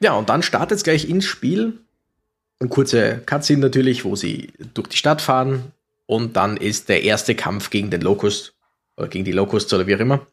[0.00, 1.80] Ja, und dann startet es gleich ins Spiel.
[2.60, 5.72] Eine kurze Cutscene natürlich, wo sie durch die Stadt fahren.
[6.06, 8.54] Und dann ist der erste Kampf gegen den Locust,
[8.96, 10.26] oder gegen die Locusts oder wie auch immer.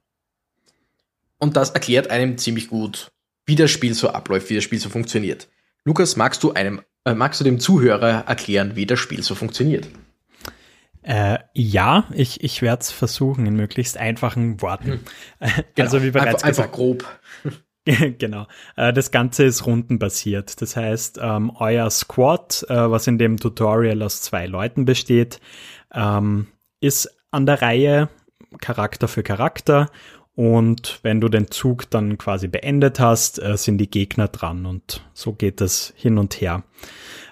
[1.40, 3.12] Und das erklärt einem ziemlich gut,
[3.46, 5.50] wie das Spiel so abläuft, wie das Spiel so funktioniert.
[5.84, 9.88] Lukas, magst du einem, äh, magst du dem Zuhörer erklären, wie das Spiel so funktioniert?
[11.04, 14.92] Äh, ja, ich, ich werde es versuchen in möglichst einfachen Worten.
[14.92, 15.00] Hm.
[15.76, 15.86] Genau.
[15.86, 16.74] Also wie bereits einfach, gesagt.
[16.74, 17.06] Einfach grob.
[18.18, 18.48] genau.
[18.76, 20.62] Äh, das Ganze ist rundenbasiert.
[20.62, 25.40] Das heißt, ähm, euer Squad, äh, was in dem Tutorial aus zwei Leuten besteht,
[25.94, 26.48] ähm,
[26.80, 28.10] ist an der Reihe
[28.60, 29.90] Charakter für Charakter
[30.36, 35.04] und wenn du den Zug dann quasi beendet hast, äh, sind die Gegner dran und
[35.14, 36.64] so geht es hin und her.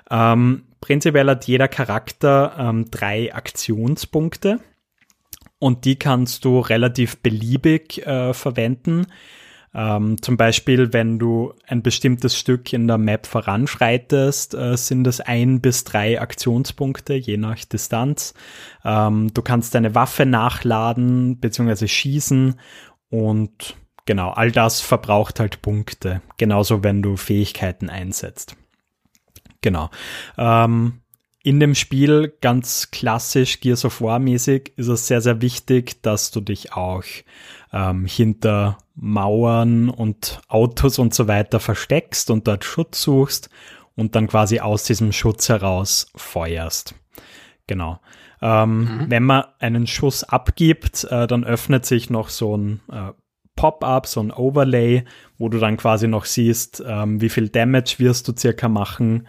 [0.09, 4.59] Ähm, prinzipiell hat jeder Charakter ähm, drei Aktionspunkte
[5.59, 9.07] und die kannst du relativ beliebig äh, verwenden.
[9.73, 15.21] Ähm, zum Beispiel, wenn du ein bestimmtes Stück in der Map voranschreitest, äh, sind es
[15.21, 18.33] ein bis drei Aktionspunkte, je nach Distanz.
[18.83, 21.87] Ähm, du kannst deine Waffe nachladen bzw.
[21.87, 22.59] schießen
[23.09, 26.21] und genau, all das verbraucht halt Punkte.
[26.37, 28.57] Genauso, wenn du Fähigkeiten einsetzt.
[29.61, 29.89] Genau.
[30.37, 31.01] Ähm,
[31.43, 36.29] in dem Spiel, ganz klassisch Gears of War mäßig, ist es sehr, sehr wichtig, dass
[36.29, 37.03] du dich auch
[37.73, 43.49] ähm, hinter Mauern und Autos und so weiter versteckst und dort Schutz suchst
[43.95, 46.95] und dann quasi aus diesem Schutz heraus feuerst.
[47.65, 47.99] Genau.
[48.41, 49.05] Ähm, mhm.
[49.09, 53.11] Wenn man einen Schuss abgibt, äh, dann öffnet sich noch so ein äh,
[53.55, 55.05] Pop-up, so ein Overlay,
[55.37, 59.27] wo du dann quasi noch siehst, ähm, wie viel Damage wirst du circa machen,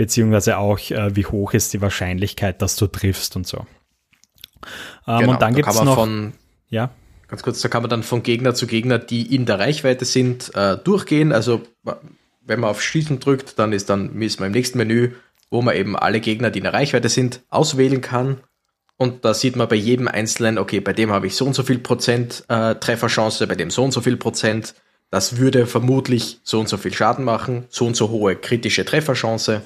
[0.00, 3.66] beziehungsweise auch, äh, wie hoch ist die Wahrscheinlichkeit, dass du triffst und so.
[5.06, 5.94] Ähm, genau, und dann da gibt es noch.
[5.94, 6.32] Von,
[6.70, 6.90] ja.
[7.28, 10.54] Ganz kurz, da kann man dann von Gegner zu Gegner, die in der Reichweite sind,
[10.54, 11.32] äh, durchgehen.
[11.32, 11.62] Also
[12.40, 15.12] wenn man auf Schießen drückt, dann ist dann ist man im nächsten Menü,
[15.50, 18.40] wo man eben alle Gegner, die in der Reichweite sind, auswählen kann
[19.00, 21.62] und da sieht man bei jedem Einzelnen, okay, bei dem habe ich so und so
[21.62, 24.74] viel Prozent äh, Trefferchance, bei dem so und so viel Prozent.
[25.10, 29.62] Das würde vermutlich so und so viel Schaden machen, so und so hohe kritische Trefferchance.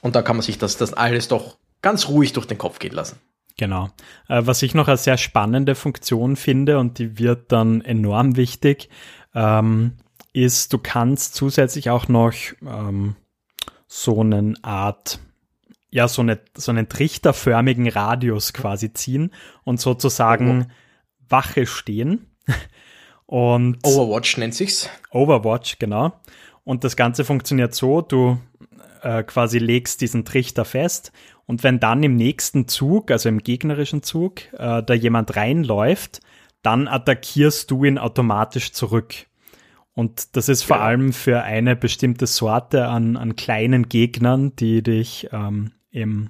[0.00, 2.92] Und da kann man sich das, das alles doch ganz ruhig durch den Kopf gehen
[2.92, 3.18] lassen.
[3.56, 3.90] Genau.
[4.28, 8.88] Äh, was ich noch als sehr spannende Funktion finde und die wird dann enorm wichtig,
[9.34, 9.94] ähm,
[10.32, 12.32] ist, du kannst zusätzlich auch noch
[12.64, 13.16] ähm,
[13.86, 15.18] so eine Art
[15.90, 19.32] ja so, eine, so einen trichterförmigen Radius quasi ziehen
[19.64, 20.72] und sozusagen oh.
[21.28, 22.26] Wache stehen.
[23.26, 24.88] Und Overwatch nennt sich's.
[25.10, 26.18] Overwatch, genau.
[26.64, 28.38] Und das Ganze funktioniert so, du
[29.02, 31.12] äh, quasi legst diesen Trichter fest
[31.48, 36.20] und wenn dann im nächsten Zug, also im gegnerischen Zug, äh, da jemand reinläuft,
[36.62, 39.14] dann attackierst du ihn automatisch zurück.
[39.94, 40.82] Und das ist vor ja.
[40.82, 46.28] allem für eine bestimmte Sorte an, an kleinen Gegnern, die dich ähm, im,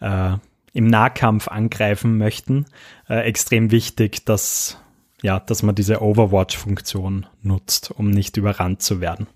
[0.00, 0.36] äh,
[0.72, 2.64] im Nahkampf angreifen möchten,
[3.10, 4.78] äh, extrem wichtig, dass,
[5.20, 9.26] ja, dass man diese Overwatch-Funktion nutzt, um nicht überrannt zu werden.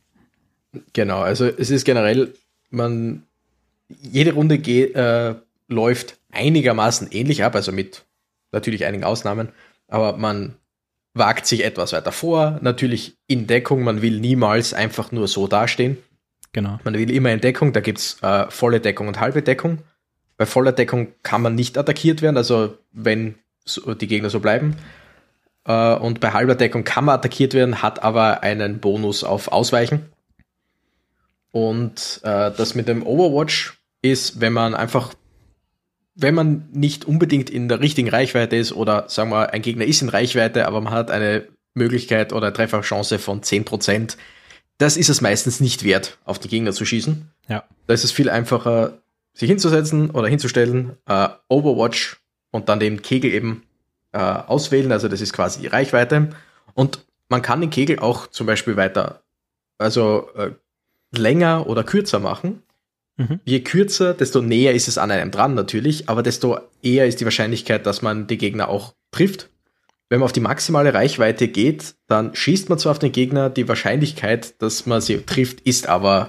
[0.92, 2.34] Genau, also es ist generell,
[2.70, 3.22] man,
[3.88, 5.34] jede Runde geht, äh,
[5.68, 8.04] läuft einigermaßen ähnlich ab, also mit
[8.52, 9.48] natürlich einigen Ausnahmen,
[9.88, 10.54] aber man
[11.14, 15.96] wagt sich etwas weiter vor, natürlich in Deckung, man will niemals einfach nur so dastehen.
[16.52, 16.78] Genau.
[16.84, 19.78] Man will immer in Deckung, da gibt es äh, volle Deckung und halbe Deckung.
[20.36, 24.76] Bei voller Deckung kann man nicht attackiert werden, also wenn so, die Gegner so bleiben.
[25.66, 30.06] Äh, und bei halber Deckung kann man attackiert werden, hat aber einen Bonus auf Ausweichen.
[31.56, 35.14] Und äh, das mit dem Overwatch ist, wenn man einfach,
[36.14, 40.02] wenn man nicht unbedingt in der richtigen Reichweite ist oder sagen wir, ein Gegner ist
[40.02, 44.18] in Reichweite, aber man hat eine Möglichkeit oder Trefferchance von 10%,
[44.76, 47.30] das ist es meistens nicht wert, auf die Gegner zu schießen.
[47.48, 47.64] Ja.
[47.86, 48.98] Da ist es viel einfacher,
[49.32, 53.62] sich hinzusetzen oder hinzustellen, äh, Overwatch und dann den Kegel eben
[54.12, 54.92] äh, auswählen.
[54.92, 56.28] Also das ist quasi die Reichweite.
[56.74, 59.22] Und man kann den Kegel auch zum Beispiel weiter,
[59.78, 60.50] also äh,
[61.18, 62.62] länger oder kürzer machen.
[63.16, 63.40] Mhm.
[63.44, 67.24] Je kürzer, desto näher ist es an einem dran natürlich, aber desto eher ist die
[67.24, 69.48] Wahrscheinlichkeit, dass man die Gegner auch trifft.
[70.08, 73.66] Wenn man auf die maximale Reichweite geht, dann schießt man zwar auf den Gegner, die
[73.66, 76.28] Wahrscheinlichkeit, dass man sie trifft, ist aber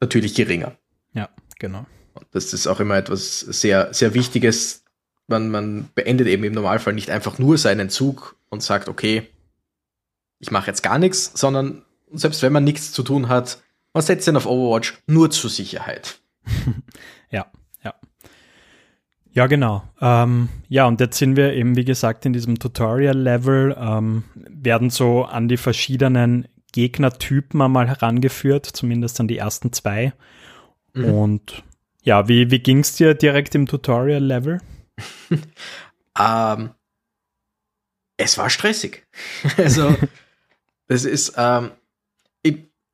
[0.00, 0.76] natürlich geringer.
[1.12, 1.28] Ja,
[1.58, 1.86] genau.
[2.14, 4.84] Und das ist auch immer etwas sehr, sehr Wichtiges.
[5.26, 9.28] Man, man beendet eben im Normalfall nicht einfach nur seinen Zug und sagt, okay,
[10.38, 14.28] ich mache jetzt gar nichts, sondern selbst wenn man nichts zu tun hat, man setzt
[14.28, 16.20] ihn auf Overwatch nur zur Sicherheit.
[17.30, 17.46] ja,
[17.84, 17.94] ja.
[19.32, 19.84] Ja, genau.
[20.00, 25.24] Ähm, ja, und jetzt sind wir eben, wie gesagt, in diesem Tutorial-Level, ähm, werden so
[25.24, 30.12] an die verschiedenen Gegnertypen einmal herangeführt, zumindest an die ersten zwei.
[30.94, 31.04] Mhm.
[31.04, 31.64] Und
[32.02, 34.60] ja, wie, wie ging es dir direkt im Tutorial-Level?
[36.18, 36.70] ähm,
[38.16, 39.06] es war stressig.
[39.56, 39.96] also,
[40.88, 41.70] es ist, ähm,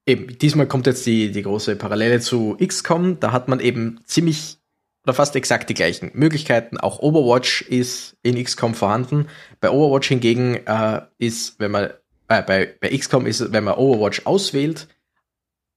[0.06, 3.20] eben, diesmal kommt jetzt die, die große Parallele zu XCOM.
[3.20, 4.58] Da hat man eben ziemlich
[5.04, 6.78] oder fast exakt die gleichen Möglichkeiten.
[6.78, 9.28] Auch Overwatch ist in XCOM vorhanden.
[9.60, 11.90] Bei Overwatch hingegen äh, ist, wenn man
[12.28, 14.88] äh, bei, bei XCOM ist, wenn man Overwatch auswählt,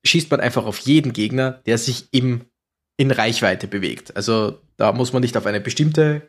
[0.04, 2.46] schießt man einfach auf jeden Gegner, der sich im
[2.98, 4.18] in Reichweite bewegt.
[4.18, 6.22] Also da muss man nicht auf eine bestimmte,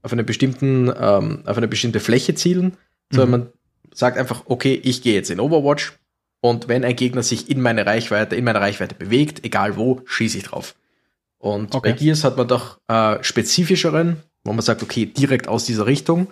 [0.00, 2.78] auf eine bestimmten, ähm, auf eine bestimmte Fläche zielen,
[3.12, 3.46] sondern mhm.
[3.46, 3.52] man
[3.92, 5.97] sagt einfach, okay, ich gehe jetzt in Overwatch
[6.40, 10.38] und wenn ein Gegner sich in meine Reichweite, in meiner Reichweite bewegt, egal wo, schieße
[10.38, 10.74] ich drauf.
[11.38, 11.92] Und okay.
[11.92, 16.28] bei Gears hat man doch äh, spezifischeren, wo man sagt, okay, direkt aus dieser Richtung.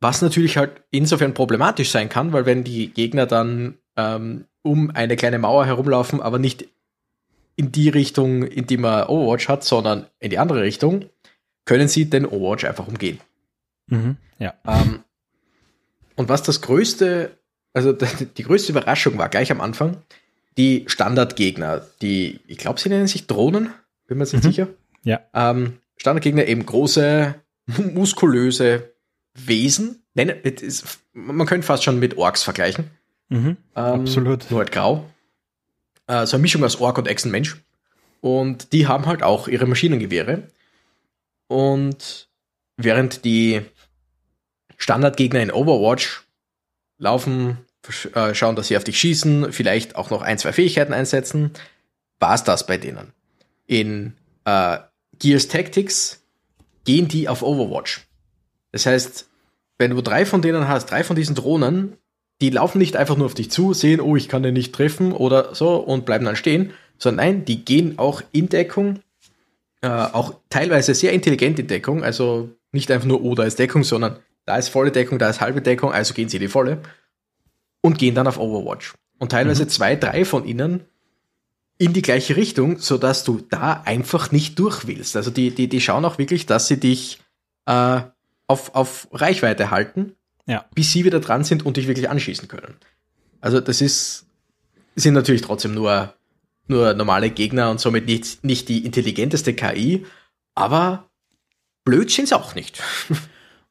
[0.00, 5.16] Was natürlich halt insofern problematisch sein kann, weil wenn die Gegner dann ähm, um eine
[5.16, 6.68] kleine Mauer herumlaufen, aber nicht
[7.56, 11.06] in die Richtung, in die man Overwatch hat, sondern in die andere Richtung,
[11.64, 13.18] können sie den Overwatch einfach umgehen.
[13.88, 14.54] Mhm, ja.
[14.66, 15.00] Ähm,
[16.14, 17.36] und was das größte,
[17.72, 17.92] also
[18.36, 19.98] die größte Überraschung war gleich am Anfang,
[20.56, 23.70] die Standardgegner, die, ich glaube, sie nennen sich Drohnen,
[24.06, 24.48] bin mir jetzt nicht mhm.
[24.48, 24.68] sicher.
[25.04, 25.20] Ja.
[25.32, 27.34] Ähm, Standardgegner eben große,
[27.94, 28.92] muskulöse
[29.34, 30.02] Wesen.
[30.14, 32.90] Nein, ist, man könnte fast schon mit Orks vergleichen.
[33.28, 34.50] Mhm, ähm, absolut.
[34.50, 35.04] Nur halt grau
[36.08, 37.56] äh, so eine Mischung aus Ork und Echsenmensch.
[38.20, 40.42] Und die haben halt auch ihre Maschinengewehre.
[41.46, 42.28] Und
[42.76, 43.62] während die
[44.76, 46.24] Standardgegner in Overwatch
[46.98, 47.58] laufen,
[48.14, 51.52] äh, schauen, dass sie auf dich schießen, vielleicht auch noch ein, zwei Fähigkeiten einsetzen,
[52.20, 53.12] war es das bei denen.
[53.66, 54.78] In äh,
[55.18, 56.22] Gears Tactics
[56.84, 58.06] gehen die auf Overwatch.
[58.72, 59.28] Das heißt,
[59.78, 61.96] wenn du drei von denen hast, drei von diesen Drohnen,
[62.40, 65.12] die laufen nicht einfach nur auf dich zu, sehen, oh, ich kann den nicht treffen
[65.12, 69.00] oder so und bleiben dann stehen, sondern nein, die gehen auch in Deckung,
[69.82, 73.84] äh, auch teilweise sehr intelligent in Deckung, also nicht einfach nur, oh, da ist Deckung,
[73.84, 76.82] sondern da ist volle Deckung, da ist halbe Deckung, also gehen sie die volle
[77.80, 78.94] und gehen dann auf Overwatch.
[79.18, 79.68] Und teilweise mhm.
[79.68, 80.84] zwei, drei von ihnen
[81.78, 85.16] in die gleiche Richtung, so dass du da einfach nicht durch willst.
[85.16, 87.20] Also die, die, die schauen auch wirklich, dass sie dich
[87.66, 88.00] äh,
[88.48, 90.16] auf, auf Reichweite halten
[90.48, 90.64] ja.
[90.74, 92.74] bis sie wieder dran sind und dich wirklich anschießen können.
[93.40, 94.26] Also das ist,
[94.96, 96.14] sind natürlich trotzdem nur,
[96.66, 100.06] nur normale Gegner und somit nicht, nicht die intelligenteste KI,
[100.54, 101.08] aber
[101.84, 102.82] blöd sind sie auch nicht.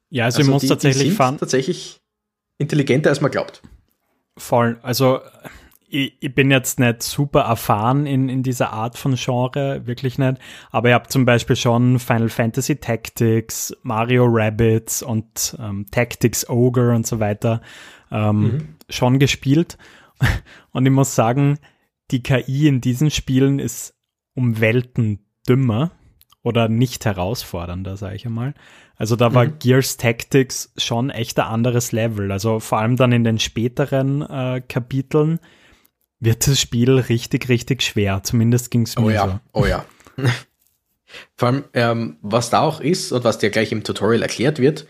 [0.09, 2.01] Ja, also, also ich muss die, tatsächlich die sind tatsächlich
[2.57, 3.61] intelligenter, als man glaubt.
[4.37, 4.79] Voll.
[4.81, 5.19] Also
[5.89, 10.37] ich, ich, bin jetzt nicht super erfahren in, in dieser Art von Genre, wirklich nicht.
[10.69, 16.93] Aber ich habe zum Beispiel schon Final Fantasy Tactics, Mario Rabbits und ähm, Tactics Ogre
[16.93, 17.61] und so weiter
[18.11, 18.75] ähm, mhm.
[18.89, 19.77] schon gespielt.
[20.71, 21.59] Und ich muss sagen,
[22.09, 23.93] die KI in diesen Spielen ist
[24.33, 25.91] um Welten dümmer
[26.47, 28.53] oder nicht herausfordernder, sage ich einmal.
[28.95, 29.59] Also da war mhm.
[29.59, 32.31] Gears Tactics schon echt ein anderes Level.
[32.31, 35.39] Also vor allem dann in den späteren äh, Kapiteln
[36.19, 38.23] wird das Spiel richtig, richtig schwer.
[38.23, 39.27] Zumindest ging es mir oh ja.
[39.27, 39.61] so.
[39.61, 39.85] Oh ja.
[41.35, 44.87] Vor allem, ähm, was da auch ist und was dir gleich im Tutorial erklärt wird,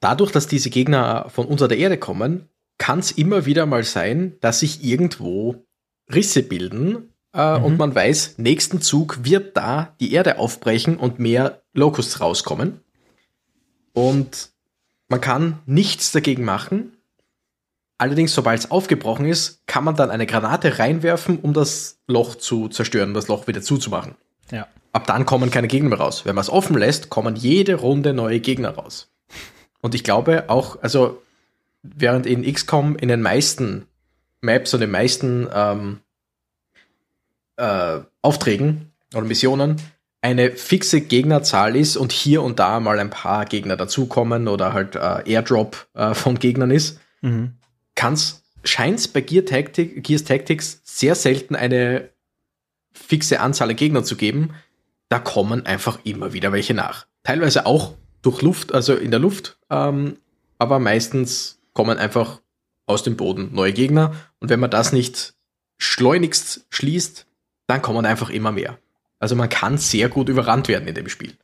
[0.00, 4.36] dadurch, dass diese Gegner von unter der Erde kommen, kann es immer wieder mal sein,
[4.40, 5.66] dass sich irgendwo
[6.12, 7.64] Risse bilden äh, mhm.
[7.64, 12.80] und man weiß, nächsten Zug wird da die Erde aufbrechen und mehr Locusts rauskommen.
[13.92, 14.50] Und
[15.08, 16.92] man kann nichts dagegen machen,
[18.02, 22.66] Allerdings, sobald es aufgebrochen ist, kann man dann eine Granate reinwerfen, um das Loch zu
[22.66, 24.16] zerstören, das Loch wieder zuzumachen.
[24.50, 24.66] Ja.
[24.92, 26.24] Ab dann kommen keine Gegner mehr raus.
[26.24, 29.12] Wenn man es offen lässt, kommen jede Runde neue Gegner raus.
[29.82, 31.22] Und ich glaube auch, also
[31.84, 33.86] während in XCOM in den meisten
[34.40, 36.00] Maps und den meisten ähm,
[37.56, 39.76] äh, Aufträgen oder Missionen
[40.22, 44.94] eine fixe Gegnerzahl ist und hier und da mal ein paar Gegner dazukommen oder halt
[44.94, 47.54] äh, Airdrop äh, von Gegnern ist, mhm.
[47.96, 52.08] kann's, scheint's bei Gear Tactic, Gears Tactics sehr selten eine
[52.92, 54.54] fixe Anzahl an Gegnern zu geben.
[55.08, 57.06] Da kommen einfach immer wieder welche nach.
[57.24, 60.18] Teilweise auch durch Luft, also in der Luft, ähm,
[60.58, 62.40] aber meistens kommen einfach
[62.86, 64.14] aus dem Boden neue Gegner.
[64.38, 65.34] Und wenn man das nicht
[65.78, 67.26] schleunigst schließt,
[67.72, 68.78] dann kommen einfach immer mehr.
[69.18, 71.34] Also man kann sehr gut überrannt werden in dem Spiel.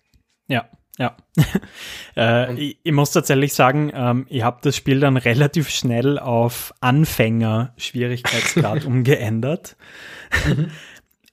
[0.46, 1.16] Ja, ja.
[2.16, 6.74] äh, ich, ich, muss tatsächlich sagen, ähm, ich habe das Spiel dann relativ schnell auf
[6.80, 9.76] Anfänger-Schwierigkeitsgrad umgeändert.
[10.46, 10.70] Mhm.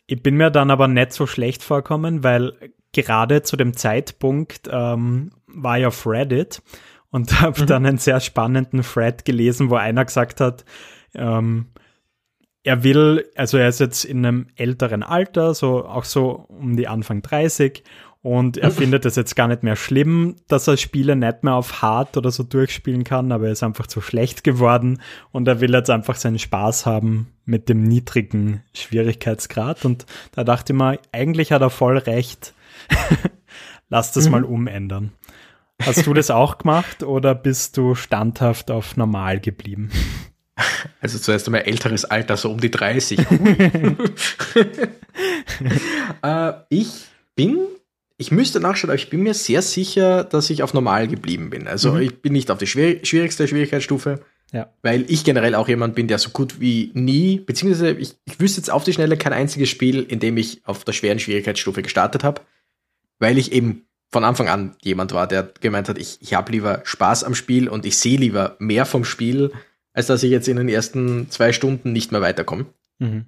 [0.07, 2.53] Ich bin mir dann aber nicht so schlecht vorkommen, weil
[2.91, 6.61] gerade zu dem Zeitpunkt ähm, war ich auf Reddit
[7.09, 7.65] und habe mhm.
[7.65, 10.63] dann einen sehr spannenden Thread gelesen, wo einer gesagt hat,
[11.15, 11.69] ähm,
[12.65, 16.87] er will, also er ist jetzt in einem älteren Alter, so auch so um die
[16.87, 17.83] Anfang 30
[18.23, 21.83] und er findet es jetzt gar nicht mehr schlimm, dass er Spiele nicht mehr auf
[21.83, 24.99] Hard oder so durchspielen kann, aber er ist einfach zu schlecht geworden
[25.31, 29.85] und er will jetzt einfach seinen Spaß haben mit dem niedrigen Schwierigkeitsgrad.
[29.85, 32.55] Und da dachte ich mir, eigentlich hat er voll recht.
[33.89, 34.31] Lass das mhm.
[34.31, 35.11] mal umändern.
[35.79, 39.91] Hast du das auch gemacht oder bist du standhaft auf normal geblieben?
[41.01, 43.19] Also zuerst einmal älteres Alter, so um die 30.
[46.23, 46.89] äh, ich
[47.35, 47.59] bin,
[48.17, 51.67] ich müsste nachschauen, aber ich bin mir sehr sicher, dass ich auf normal geblieben bin.
[51.67, 52.01] Also mhm.
[52.01, 54.73] ich bin nicht auf die schwer, schwierigste Schwierigkeitsstufe, ja.
[54.81, 58.61] weil ich generell auch jemand bin, der so gut wie nie, beziehungsweise ich, ich wüsste
[58.61, 62.23] jetzt auf die Schnelle kein einziges Spiel, in dem ich auf der schweren Schwierigkeitsstufe gestartet
[62.23, 62.41] habe,
[63.19, 66.81] weil ich eben von Anfang an jemand war, der gemeint hat, ich, ich habe lieber
[66.85, 69.51] Spaß am Spiel und ich sehe lieber mehr vom Spiel,
[69.95, 72.65] als dass ich jetzt in den ersten zwei Stunden nicht mehr weiterkomme.
[72.99, 73.25] Mhm.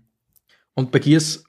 [0.75, 1.45] Und bei Gears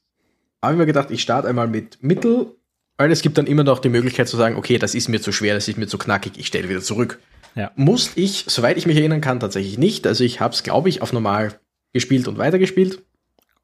[0.63, 2.55] habe ich mir gedacht, ich starte einmal mit Mittel,
[2.97, 5.33] weil es gibt dann immer noch die Möglichkeit zu sagen, okay, das ist mir zu
[5.33, 7.19] schwer, das ist mir zu knackig, ich stelle wieder zurück.
[7.57, 7.73] Ja.
[7.75, 10.07] Musste ich, soweit ich mich erinnern kann, tatsächlich nicht.
[10.07, 11.59] Also ich habe es, glaube ich, auf normal
[11.93, 13.03] gespielt und weitergespielt.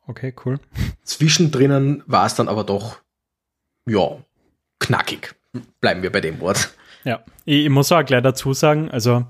[0.08, 0.58] Okay, cool.
[1.04, 2.98] Zwischendrin war es dann aber doch,
[3.86, 4.18] ja,
[4.80, 5.36] knackig.
[5.80, 6.74] Bleiben wir bei dem Wort.
[7.04, 9.24] Ja, ich, ich muss auch gleich dazu sagen, also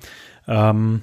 [0.48, 1.02] ähm,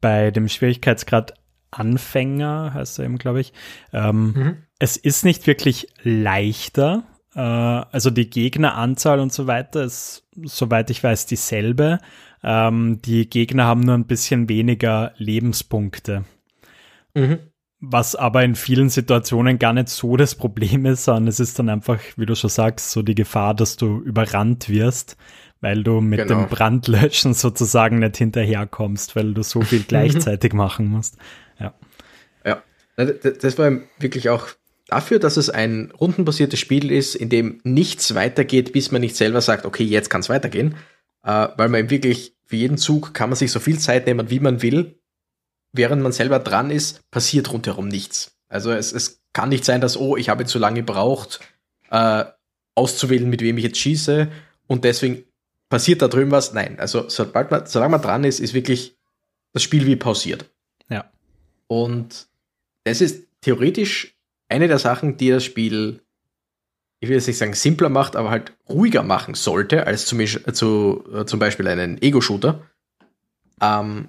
[0.00, 1.34] bei dem Schwierigkeitsgrad
[1.70, 3.52] Anfänger, heißt er eben, glaube ich.
[3.92, 4.56] Ähm, mhm.
[4.78, 7.04] Es ist nicht wirklich leichter.
[7.34, 11.98] Äh, also die Gegneranzahl und so weiter ist, soweit ich weiß, dieselbe.
[12.42, 16.24] Ähm, die Gegner haben nur ein bisschen weniger Lebenspunkte.
[17.14, 17.38] Mhm.
[17.78, 21.68] Was aber in vielen Situationen gar nicht so das Problem ist, sondern es ist dann
[21.68, 25.16] einfach, wie du schon sagst, so die Gefahr, dass du überrannt wirst
[25.60, 26.42] weil du mit genau.
[26.42, 31.16] dem Brandlöschen sozusagen nicht hinterherkommst, weil du so viel gleichzeitig machen musst.
[31.58, 31.74] Ja.
[32.44, 32.62] Ja,
[33.04, 34.48] das war wirklich auch
[34.88, 39.40] dafür, dass es ein rundenbasiertes Spiel ist, in dem nichts weitergeht, bis man nicht selber
[39.40, 40.76] sagt, okay, jetzt kann es weitergehen,
[41.24, 44.40] äh, weil man wirklich für jeden Zug kann man sich so viel Zeit nehmen, wie
[44.40, 45.00] man will.
[45.72, 48.38] Während man selber dran ist, passiert rundherum nichts.
[48.48, 51.40] Also es, es kann nicht sein, dass, oh, ich habe zu lange gebraucht,
[51.90, 52.24] äh,
[52.74, 54.28] auszuwählen, mit wem ich jetzt schieße
[54.66, 55.24] und deswegen
[55.68, 56.52] passiert da drüben was?
[56.52, 56.78] Nein.
[56.78, 58.96] Also sobald man, solange man dran ist, ist wirklich
[59.52, 60.50] das Spiel wie pausiert.
[60.88, 61.10] Ja.
[61.66, 62.28] Und
[62.84, 64.16] das ist theoretisch
[64.48, 66.02] eine der Sachen, die das Spiel,
[67.00, 70.20] ich will jetzt nicht sagen simpler macht, aber halt ruhiger machen sollte, als zum,
[70.52, 72.62] zu, äh, zum Beispiel einen Ego-Shooter.
[73.60, 74.08] Ähm,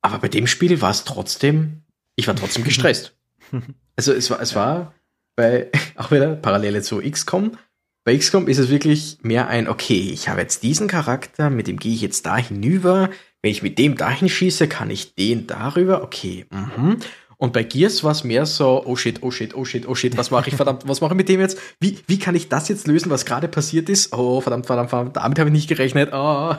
[0.00, 1.82] aber bei dem Spiel war es trotzdem,
[2.16, 3.16] ich war trotzdem gestresst.
[3.94, 4.94] Also es war, es war
[5.36, 7.58] bei, auch wieder Parallele zu XCOM,
[8.04, 11.78] bei XCOM ist es wirklich mehr ein, okay, ich habe jetzt diesen Charakter, mit dem
[11.78, 13.10] gehe ich jetzt da hinüber.
[13.42, 16.02] Wenn ich mit dem dahin schieße, kann ich den darüber.
[16.02, 16.98] Okay, mhm.
[17.36, 20.16] Und bei Gears war es mehr so, oh shit, oh shit, oh shit, oh shit,
[20.16, 21.58] was mache ich, verdammt, was mache ich mit dem jetzt?
[21.80, 24.12] Wie, wie kann ich das jetzt lösen, was gerade passiert ist?
[24.12, 26.10] Oh, verdammt, verdammt, verdammt, damit habe ich nicht gerechnet.
[26.12, 26.54] Oh.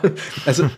[0.46, 0.70] Also,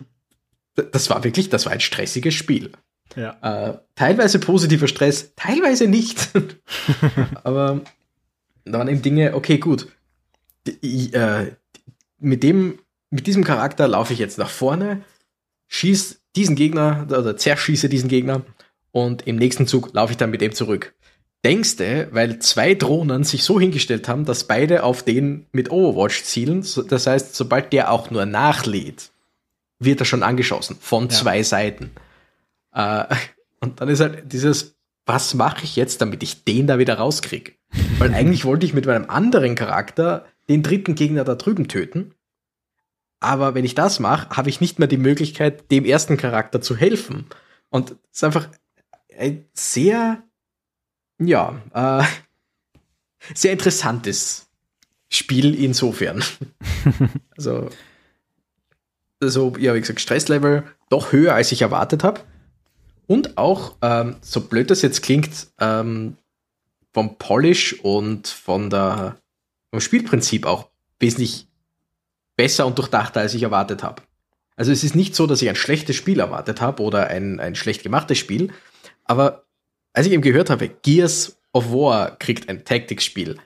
[0.74, 2.70] das war wirklich, das war ein stressiges Spiel.
[3.16, 3.36] Ja.
[3.40, 6.30] Äh, teilweise positiver Stress, teilweise nicht.
[7.44, 7.80] Aber
[8.64, 9.88] da waren eben Dinge, okay, gut
[10.68, 11.52] äh,
[12.18, 12.78] mit dem,
[13.10, 15.02] mit diesem Charakter laufe ich jetzt nach vorne,
[15.68, 18.42] schieß diesen Gegner oder zerschieße diesen Gegner
[18.92, 20.94] und im nächsten Zug laufe ich dann mit dem zurück.
[21.44, 26.66] Denkste, weil zwei Drohnen sich so hingestellt haben, dass beide auf den mit Overwatch zielen.
[26.88, 29.12] Das heißt, sobald der auch nur nachlädt,
[29.78, 31.10] wird er schon angeschossen von ja.
[31.10, 31.92] zwei Seiten.
[32.72, 33.04] Äh,
[33.60, 37.52] und dann ist halt dieses, was mache ich jetzt, damit ich den da wieder rauskriege?
[37.98, 42.14] Weil eigentlich wollte ich mit meinem anderen Charakter den dritten Gegner da drüben töten.
[43.20, 46.76] Aber wenn ich das mache, habe ich nicht mehr die Möglichkeit, dem ersten Charakter zu
[46.76, 47.26] helfen.
[47.70, 48.48] Und es ist einfach
[49.18, 50.22] ein sehr,
[51.18, 52.04] ja, äh,
[53.34, 54.48] sehr interessantes
[55.08, 56.22] Spiel insofern.
[57.36, 57.70] also,
[59.20, 62.20] also, ja, wie gesagt, Stresslevel doch höher, als ich erwartet habe.
[63.06, 66.16] Und auch, ähm, so blöd das jetzt klingt, ähm,
[66.92, 69.18] vom Polish und von der,
[69.76, 71.48] vom Spielprinzip auch wesentlich
[72.34, 74.02] besser und durchdachter, als ich erwartet habe.
[74.56, 77.54] Also es ist nicht so, dass ich ein schlechtes Spiel erwartet habe oder ein, ein
[77.54, 78.54] schlecht gemachtes Spiel,
[79.04, 79.44] aber
[79.92, 83.36] als ich eben gehört habe, Gears of War kriegt ein Tactics-Spiel,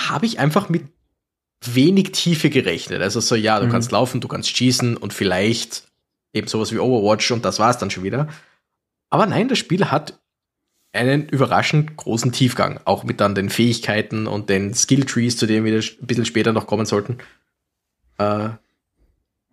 [0.00, 0.84] habe ich einfach mit
[1.62, 3.02] wenig Tiefe gerechnet.
[3.02, 3.72] Also so, ja, du mhm.
[3.72, 5.84] kannst laufen, du kannst schießen und vielleicht
[6.32, 8.28] eben sowas wie Overwatch und das war's dann schon wieder.
[9.10, 10.18] Aber nein, das Spiel hat
[10.92, 15.74] einen überraschend großen Tiefgang, auch mit dann den Fähigkeiten und den Skill-Trees, zu denen wir
[15.74, 17.18] ein bisschen später noch kommen sollten.
[18.18, 18.50] Äh,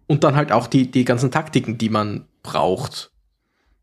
[0.08, 3.12] und dann halt auch die, die ganzen Taktiken, die man braucht.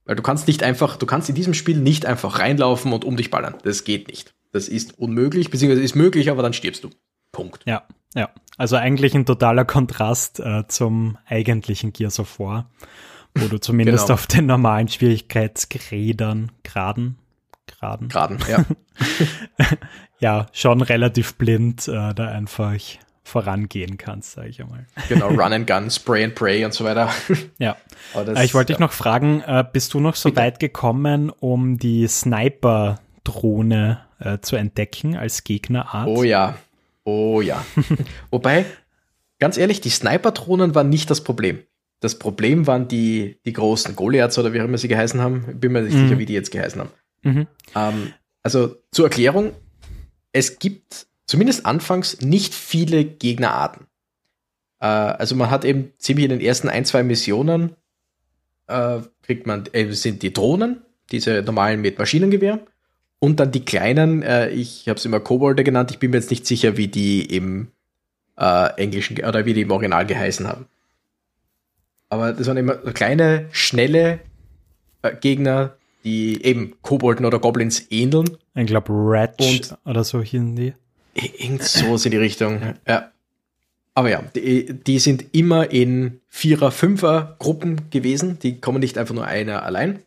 [0.04, 3.16] Weil du kannst nicht einfach, du kannst in diesem Spiel nicht einfach reinlaufen und um
[3.16, 3.54] dich ballern.
[3.62, 4.34] Das geht nicht.
[4.52, 6.90] Das ist unmöglich, beziehungsweise ist möglich, aber dann stirbst du.
[7.32, 7.62] Punkt.
[7.66, 7.82] Ja,
[8.14, 8.30] ja.
[8.57, 12.70] Also eigentlich ein totaler Kontrast äh, zum eigentlichen Gears of War,
[13.34, 14.14] wo du zumindest genau.
[14.14, 17.18] auf den normalen Schwierigkeitsgrädern, Graden,
[17.81, 18.09] Graden.
[18.09, 18.64] Graden, ja.
[20.18, 22.74] ja, schon relativ blind äh, da einfach
[23.27, 24.87] vorangehen kannst, sage ich einmal.
[25.09, 27.11] Genau, Run and Gun, Spray and Pray und so weiter.
[27.59, 27.77] Ja.
[28.14, 28.77] Das, ich wollte ja.
[28.77, 30.43] dich noch fragen, äh, bist du noch so Bitte?
[30.43, 36.07] weit gekommen, um die Sniper-Drohne äh, zu entdecken als Gegnerart?
[36.07, 36.57] Oh ja,
[37.05, 37.64] oh ja.
[38.31, 38.64] Wobei,
[39.41, 41.64] ganz ehrlich, die Sniper-Drohnen waren nicht das Problem.
[42.01, 45.47] Das Problem waren die, die großen Goliaths oder wie auch immer sie geheißen haben.
[45.49, 46.09] Ich bin mir nicht mhm.
[46.09, 46.91] sicher, wie die jetzt geheißen haben.
[47.27, 47.47] Mhm.
[47.74, 48.12] Ähm,
[48.43, 49.53] also zur Erklärung,
[50.33, 53.87] es gibt zumindest anfangs nicht viele Gegnerarten.
[54.81, 57.74] Äh, also man hat eben ziemlich in den ersten ein, zwei Missionen
[58.68, 62.61] äh, kriegt man, äh, sind die Drohnen, diese normalen mit Maschinengewehr.
[63.18, 66.31] Und dann die kleinen, äh, ich habe es immer Kobolde genannt, ich bin mir jetzt
[66.31, 67.68] nicht sicher, wie die im
[68.39, 70.66] äh, Englischen oder wie die im Original geheißen haben.
[72.09, 74.20] Aber das waren immer kleine, schnelle
[75.03, 78.38] äh, Gegner, die eben Kobolden oder Goblins ähneln.
[78.54, 80.72] Ich glaube, Ratch oder so hießen die.
[81.14, 82.61] Irgend so in die Richtung.
[82.86, 83.11] Ja.
[83.94, 88.38] Aber ja, die, die sind immer in Vierer-, Fünfer-Gruppen gewesen.
[88.38, 89.98] Die kommen nicht einfach nur einer allein.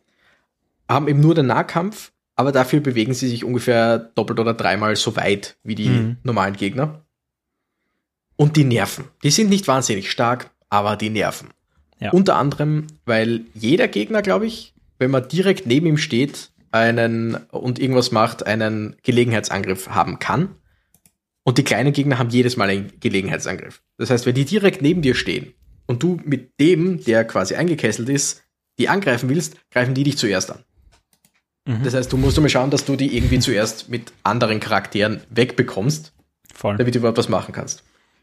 [0.88, 5.16] Haben eben nur den Nahkampf, aber dafür bewegen sie sich ungefähr doppelt oder dreimal so
[5.16, 6.16] weit wie die mhm.
[6.22, 7.04] normalen Gegner.
[8.36, 9.04] Und die nerven.
[9.22, 11.48] Die sind nicht wahnsinnig stark, aber die nerven.
[11.98, 12.12] Ja.
[12.12, 17.78] Unter anderem, weil jeder Gegner, glaube ich, wenn man direkt neben ihm steht, einen und
[17.80, 20.54] irgendwas macht, einen Gelegenheitsangriff haben kann.
[21.42, 23.82] Und die kleinen Gegner haben jedes Mal einen Gelegenheitsangriff.
[23.96, 25.54] Das heißt, wenn die direkt neben dir stehen
[25.86, 28.44] und du mit dem, der quasi eingekesselt ist,
[28.78, 30.64] die angreifen willst, greifen die dich zuerst an.
[31.66, 31.82] Mhm.
[31.82, 36.12] Das heißt, du musst immer schauen, dass du die irgendwie zuerst mit anderen Charakteren wegbekommst,
[36.54, 36.76] Voll.
[36.76, 37.82] damit du überhaupt was machen kannst.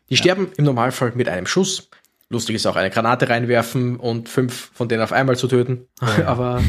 [0.09, 0.19] Die ja.
[0.19, 1.89] sterben im Normalfall mit einem Schuss.
[2.29, 5.87] Lustig ist auch eine Granate reinwerfen und fünf von denen auf einmal zu töten.
[6.01, 6.25] Oh ja.
[6.27, 6.61] Aber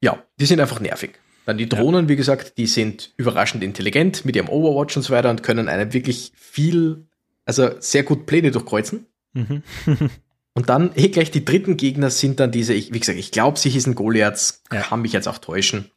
[0.00, 1.18] ja, die sind einfach nervig.
[1.44, 2.08] Dann die Drohnen, ja.
[2.08, 5.92] wie gesagt, die sind überraschend intelligent mit ihrem Overwatch und so weiter und können einem
[5.92, 7.06] wirklich viel,
[7.44, 9.06] also sehr gut Pläne durchkreuzen.
[9.34, 9.62] Mhm.
[10.54, 13.58] und dann, eh gleich die dritten Gegner sind dann diese, ich, wie gesagt, ich glaube,
[13.58, 14.80] sie hießen Goliaths, ja.
[14.80, 15.90] kann mich jetzt auch täuschen.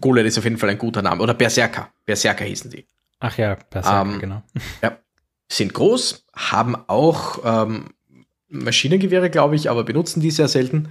[0.00, 1.22] Goliath ist auf jeden Fall ein guter Name.
[1.22, 1.90] Oder Berserker.
[2.04, 2.86] Berserker hießen die.
[3.20, 4.42] Ach ja, Berserker, ähm, genau.
[4.82, 4.98] Ja.
[5.48, 7.90] Sind groß, haben auch ähm,
[8.48, 10.88] Maschinengewehre, glaube ich, aber benutzen die sehr selten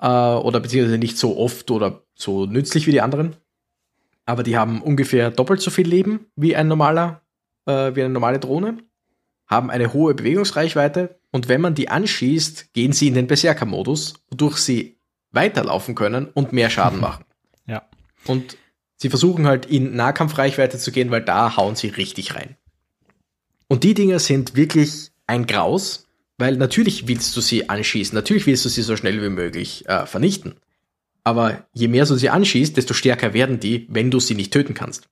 [0.00, 3.36] äh, oder beziehungsweise nicht so oft oder so nützlich wie die anderen.
[4.24, 7.22] Aber die haben ungefähr doppelt so viel Leben wie ein normaler,
[7.66, 8.78] äh, wie eine normale Drohne,
[9.46, 14.58] haben eine hohe Bewegungsreichweite und wenn man die anschießt, gehen sie in den Berserker-Modus, wodurch
[14.58, 14.98] sie
[15.30, 17.24] weiterlaufen können und mehr Schaden machen.
[17.66, 17.82] Ja.
[18.26, 18.56] Und
[18.96, 22.56] sie versuchen halt in Nahkampfreichweite zu gehen, weil da hauen sie richtig rein.
[23.72, 26.06] Und die Dinger sind wirklich ein Graus,
[26.36, 30.04] weil natürlich willst du sie anschießen, natürlich willst du sie so schnell wie möglich äh,
[30.04, 30.56] vernichten.
[31.24, 34.74] Aber je mehr du sie anschießt, desto stärker werden die, wenn du sie nicht töten
[34.74, 35.08] kannst.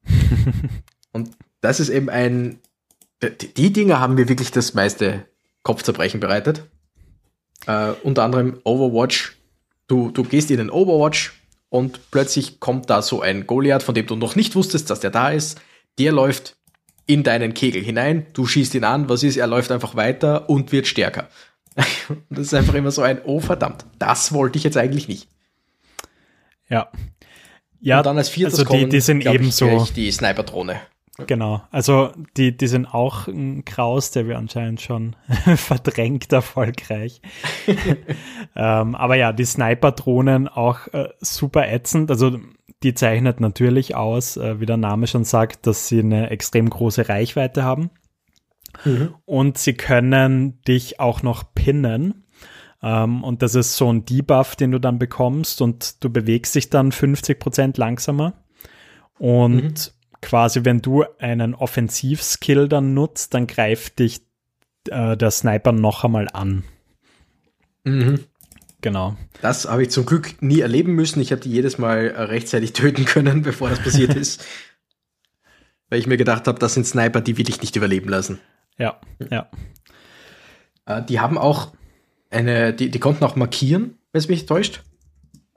[1.12, 1.30] Und
[1.62, 2.58] das ist eben ein.
[3.56, 5.24] Die Dinge haben mir wirklich das meiste
[5.62, 6.64] Kopfzerbrechen bereitet.
[7.66, 9.38] Äh, unter anderem Overwatch.
[9.86, 11.32] Du, du gehst in den Overwatch
[11.70, 15.11] und plötzlich kommt da so ein Goliath, von dem du noch nicht wusstest, dass der
[15.11, 15.58] da ist.
[15.98, 16.58] Der läuft
[17.12, 20.72] in deinen Kegel hinein, du schießt ihn an, was ist, er läuft einfach weiter und
[20.72, 21.28] wird stärker.
[22.30, 25.28] das ist einfach immer so ein, oh verdammt, das wollte ich jetzt eigentlich nicht.
[26.68, 26.90] Ja.
[27.80, 30.80] Ja, und dann als viertes also die, die sind ebenso die Sniper-Drohne.
[31.26, 35.16] Genau, also die, die sind auch ein Kraus, der wir anscheinend schon
[35.56, 37.20] verdrängt erfolgreich.
[38.56, 42.11] ähm, aber ja, die Sniper-Drohnen auch äh, super ätzend.
[42.11, 42.38] Also
[42.83, 47.09] die zeichnet natürlich aus, äh, wie der Name schon sagt, dass sie eine extrem große
[47.09, 47.91] Reichweite haben.
[48.85, 49.14] Mhm.
[49.24, 52.24] Und sie können dich auch noch pinnen.
[52.83, 56.70] Ähm, und das ist so ein Debuff, den du dann bekommst und du bewegst dich
[56.70, 58.45] dann 50 Prozent langsamer.
[59.18, 59.74] Und mhm
[60.20, 64.22] quasi, wenn du einen Offensivskill dann nutzt, dann greift dich
[64.89, 66.64] äh, der Sniper noch einmal an.
[67.85, 68.24] Mhm.
[68.81, 69.16] Genau.
[69.43, 71.20] Das habe ich zum Glück nie erleben müssen.
[71.20, 74.45] Ich habe die jedes Mal äh, rechtzeitig töten können, bevor das passiert ist.
[75.89, 78.39] Weil ich mir gedacht habe, das sind Sniper, die will ich nicht überleben lassen.
[78.78, 79.01] Ja,
[79.31, 79.51] ja.
[80.87, 81.72] Äh, die haben auch
[82.31, 84.83] eine, die, die konnten auch markieren, wenn es mich täuscht.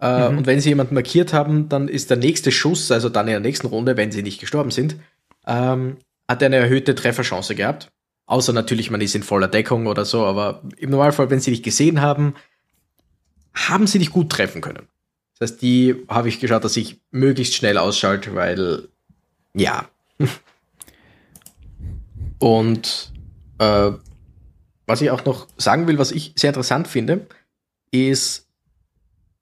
[0.01, 0.39] Äh, mhm.
[0.39, 3.39] Und wenn sie jemanden markiert haben, dann ist der nächste Schuss, also dann in der
[3.39, 4.97] nächsten Runde, wenn sie nicht gestorben sind,
[5.45, 5.97] ähm,
[6.28, 7.89] hat er eine erhöhte Trefferchance gehabt.
[8.26, 11.61] Außer natürlich, man ist in voller Deckung oder so, aber im Normalfall, wenn sie dich
[11.61, 12.36] gesehen haben,
[13.53, 14.87] haben sie dich gut treffen können.
[15.37, 18.87] Das heißt, die habe ich geschaut, dass ich möglichst schnell ausschalte, weil
[19.53, 19.87] ja.
[22.39, 23.11] Und
[23.59, 23.91] äh,
[24.85, 27.25] was ich auch noch sagen will, was ich sehr interessant finde,
[27.91, 28.47] ist,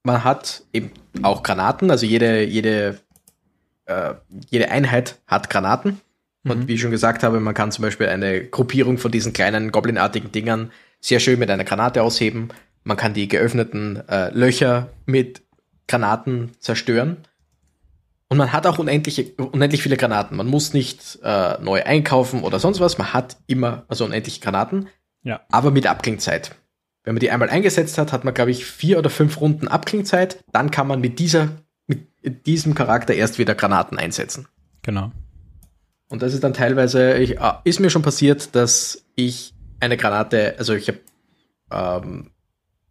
[0.04, 0.92] man hat eben
[1.24, 3.00] auch Granaten, also jede, jede,
[3.86, 4.14] äh,
[4.50, 6.00] jede Einheit hat Granaten.
[6.44, 6.68] Und mhm.
[6.68, 10.32] wie ich schon gesagt habe, man kann zum Beispiel eine Gruppierung von diesen kleinen Goblin-artigen
[10.32, 12.50] Dingern sehr schön mit einer Granate ausheben.
[12.84, 15.42] Man kann die geöffneten äh, Löcher mit
[15.88, 17.18] Granaten zerstören.
[18.28, 20.38] Und man hat auch unendliche, unendlich viele Granaten.
[20.38, 22.98] Man muss nicht äh, neu einkaufen oder sonst was.
[22.98, 24.88] Man hat immer also unendliche Granaten.
[25.24, 25.42] Ja.
[25.50, 26.56] Aber mit Abklingzeit.
[27.04, 30.44] Wenn man die einmal eingesetzt hat, hat man, glaube ich, vier oder fünf Runden Abklingzeit.
[30.54, 31.50] Dann kann man mit dieser,
[31.88, 34.48] mit diesem Charakter erst wieder Granaten einsetzen.
[34.82, 35.12] Genau.
[36.10, 40.56] Und das ist dann teilweise, ich, äh, ist mir schon passiert, dass ich eine Granate,
[40.58, 41.00] also ich habe
[41.72, 42.32] ähm,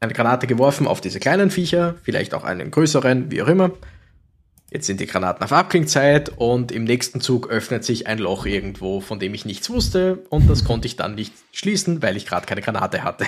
[0.00, 3.72] eine Granate geworfen auf diese kleinen Viecher, vielleicht auch einen größeren, wie auch immer.
[4.70, 9.00] Jetzt sind die Granaten auf Abklingzeit und im nächsten Zug öffnet sich ein Loch irgendwo,
[9.00, 12.46] von dem ich nichts wusste und das konnte ich dann nicht schließen, weil ich gerade
[12.46, 13.26] keine Granate hatte.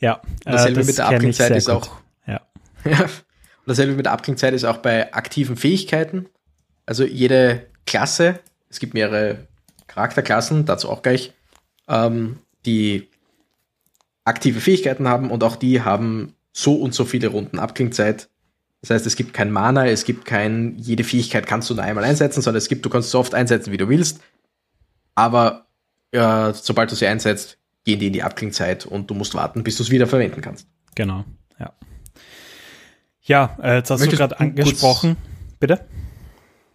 [0.00, 1.90] Ja, und dasselbe äh, das mit der Abklingzeit ist auch.
[2.26, 2.40] Ja.
[2.84, 3.00] ja.
[3.00, 6.26] Und dasselbe mit der Abklingzeit ist auch bei aktiven Fähigkeiten.
[6.86, 8.38] Also jede Klasse,
[8.70, 9.48] es gibt mehrere
[9.88, 11.32] Charakterklassen, dazu auch gleich,
[11.88, 13.07] ähm, die
[14.28, 18.28] aktive Fähigkeiten haben und auch die haben so und so viele Runden Abklingzeit.
[18.80, 22.04] Das heißt, es gibt kein Mana, es gibt kein, jede Fähigkeit kannst du nur einmal
[22.04, 24.20] einsetzen, sondern es gibt, du kannst so oft einsetzen, wie du willst.
[25.14, 25.66] Aber
[26.12, 29.76] äh, sobald du sie einsetzt, gehen die in die Abklingzeit und du musst warten, bis
[29.76, 30.68] du es wieder verwenden kannst.
[30.94, 31.24] Genau,
[31.58, 31.72] ja.
[33.22, 35.16] Ja, äh, jetzt hast möchtest du gerade angesprochen.
[35.58, 35.86] Bitte?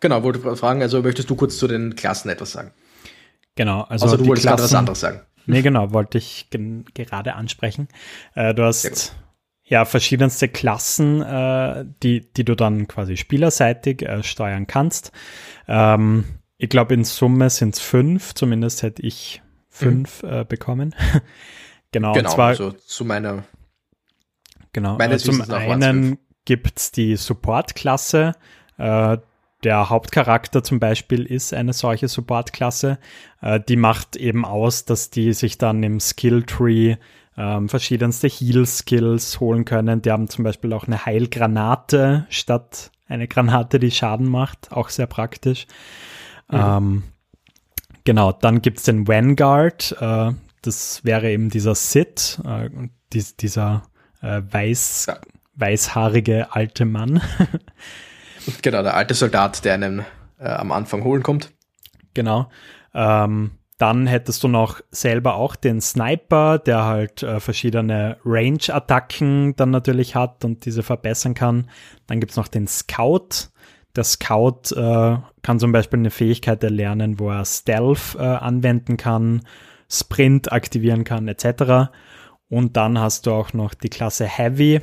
[0.02, 2.72] Genau, wollte fragen, also möchtest du kurz zu den Klassen etwas sagen?
[3.56, 5.22] Genau, also also du wolltest gerade was anderes sagen.
[5.46, 6.48] Nee, genau, wollte ich
[6.94, 7.88] gerade ansprechen.
[8.36, 9.16] Äh, du hast
[9.64, 15.12] ja verschiedenste Klassen, äh, die, die du dann quasi spielerseitig äh, steuern kannst.
[15.68, 16.26] Ähm,
[16.58, 20.30] ich glaube, in Summe sind es fünf, zumindest hätte ich fünf mhm.
[20.30, 20.96] äh, bekommen.
[21.92, 23.44] genau, genau, und zwar also zu meiner.
[24.72, 28.34] Genau, meine äh, zum einen gibt es die Support-Klasse.
[29.64, 33.00] Der Hauptcharakter zum Beispiel ist eine solche Support-Klasse.
[33.42, 36.98] Äh, die macht eben aus, dass die sich dann im Skill-Tree
[37.38, 40.02] ähm, verschiedenste Heal-Skills holen können.
[40.02, 44.72] Die haben zum Beispiel auch eine Heilgranate statt eine Granate, die Schaden macht.
[44.72, 45.68] Auch sehr praktisch.
[46.50, 46.60] Mhm.
[46.60, 47.04] Ähm,
[48.06, 49.96] Genau, dann gibt's den Vanguard.
[50.00, 52.70] Äh, das wäre eben dieser Sid, äh,
[53.14, 53.84] dies, dieser
[54.22, 55.20] äh, weiß, ja.
[55.56, 57.22] weißhaarige alte Mann.
[58.62, 60.06] genau, der alte Soldat, der einen
[60.40, 61.52] äh, am Anfang holen kommt.
[62.14, 62.50] Genau.
[62.94, 69.72] Ähm, dann hättest du noch selber auch den Sniper, der halt äh, verschiedene Range-Attacken dann
[69.72, 71.70] natürlich hat und diese verbessern kann.
[72.08, 73.50] Dann gibt's noch den Scout,
[73.96, 79.42] der Scout äh, kann zum Beispiel eine Fähigkeit erlernen, wo er Stealth äh, anwenden kann,
[79.90, 81.92] Sprint aktivieren kann, etc.
[82.50, 84.82] Und dann hast du auch noch die Klasse Heavy.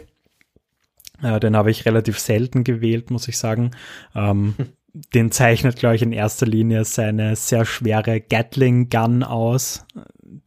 [1.22, 3.72] Äh, den habe ich relativ selten gewählt, muss ich sagen.
[4.14, 4.54] Ähm,
[5.14, 9.86] den zeichnet, glaube ich, in erster Linie seine sehr schwere Gatling Gun aus,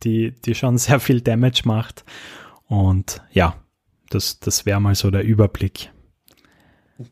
[0.03, 2.03] die, die schon sehr viel Damage macht.
[2.67, 3.55] Und ja,
[4.09, 5.91] das, das wäre mal so der Überblick.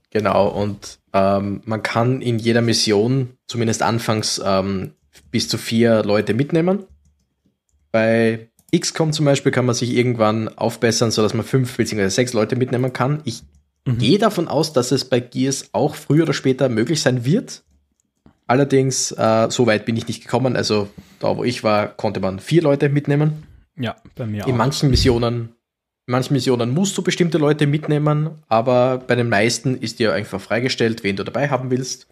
[0.09, 4.93] Genau, und ähm, man kann in jeder Mission, zumindest anfangs, ähm,
[5.31, 6.85] bis zu vier Leute mitnehmen.
[7.91, 12.07] Bei XCOM zum Beispiel kann man sich irgendwann aufbessern, sodass man fünf bzw.
[12.07, 13.21] sechs Leute mitnehmen kann.
[13.25, 13.43] Ich
[13.85, 13.97] Mhm.
[13.97, 17.63] Gehe davon aus, dass es bei Gears auch früher oder später möglich sein wird.
[18.47, 20.55] Allerdings, äh, so weit bin ich nicht gekommen.
[20.55, 23.43] Also da, wo ich war, konnte man vier Leute mitnehmen.
[23.77, 24.47] Ja, bei mir In auch.
[24.49, 25.55] In manchen Missionen,
[26.05, 30.41] in manchen Missionen musst du bestimmte Leute mitnehmen, aber bei den meisten ist dir einfach
[30.41, 32.07] freigestellt, wen du dabei haben willst.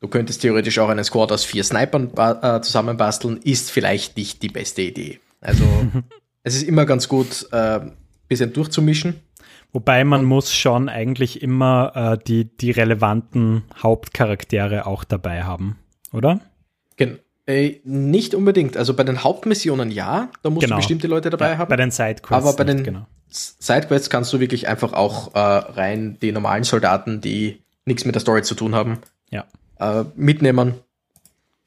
[0.00, 4.48] Du könntest theoretisch auch einen Squad aus vier Snipern äh, zusammenbasteln, ist vielleicht nicht die
[4.48, 5.18] beste Idee.
[5.40, 5.64] Also
[6.42, 7.80] es ist immer ganz gut, äh,
[8.28, 9.20] bisschen durchzumischen.
[9.72, 15.78] Wobei man muss schon eigentlich immer äh, die, die relevanten Hauptcharaktere auch dabei haben,
[16.12, 16.40] oder?
[16.96, 17.18] Genau.
[17.46, 18.76] Äh, nicht unbedingt.
[18.76, 20.76] Also bei den Hauptmissionen ja, da musst genau.
[20.76, 21.68] du bestimmte Leute dabei ja, haben.
[21.68, 22.32] Bei den Sidequests.
[22.32, 23.06] Aber bei nicht, den genau.
[23.28, 28.20] Sidequests kannst du wirklich einfach auch äh, rein die normalen Soldaten, die nichts mit der
[28.20, 28.98] Story zu tun haben,
[29.30, 29.46] ja.
[29.78, 30.74] äh, mitnehmen.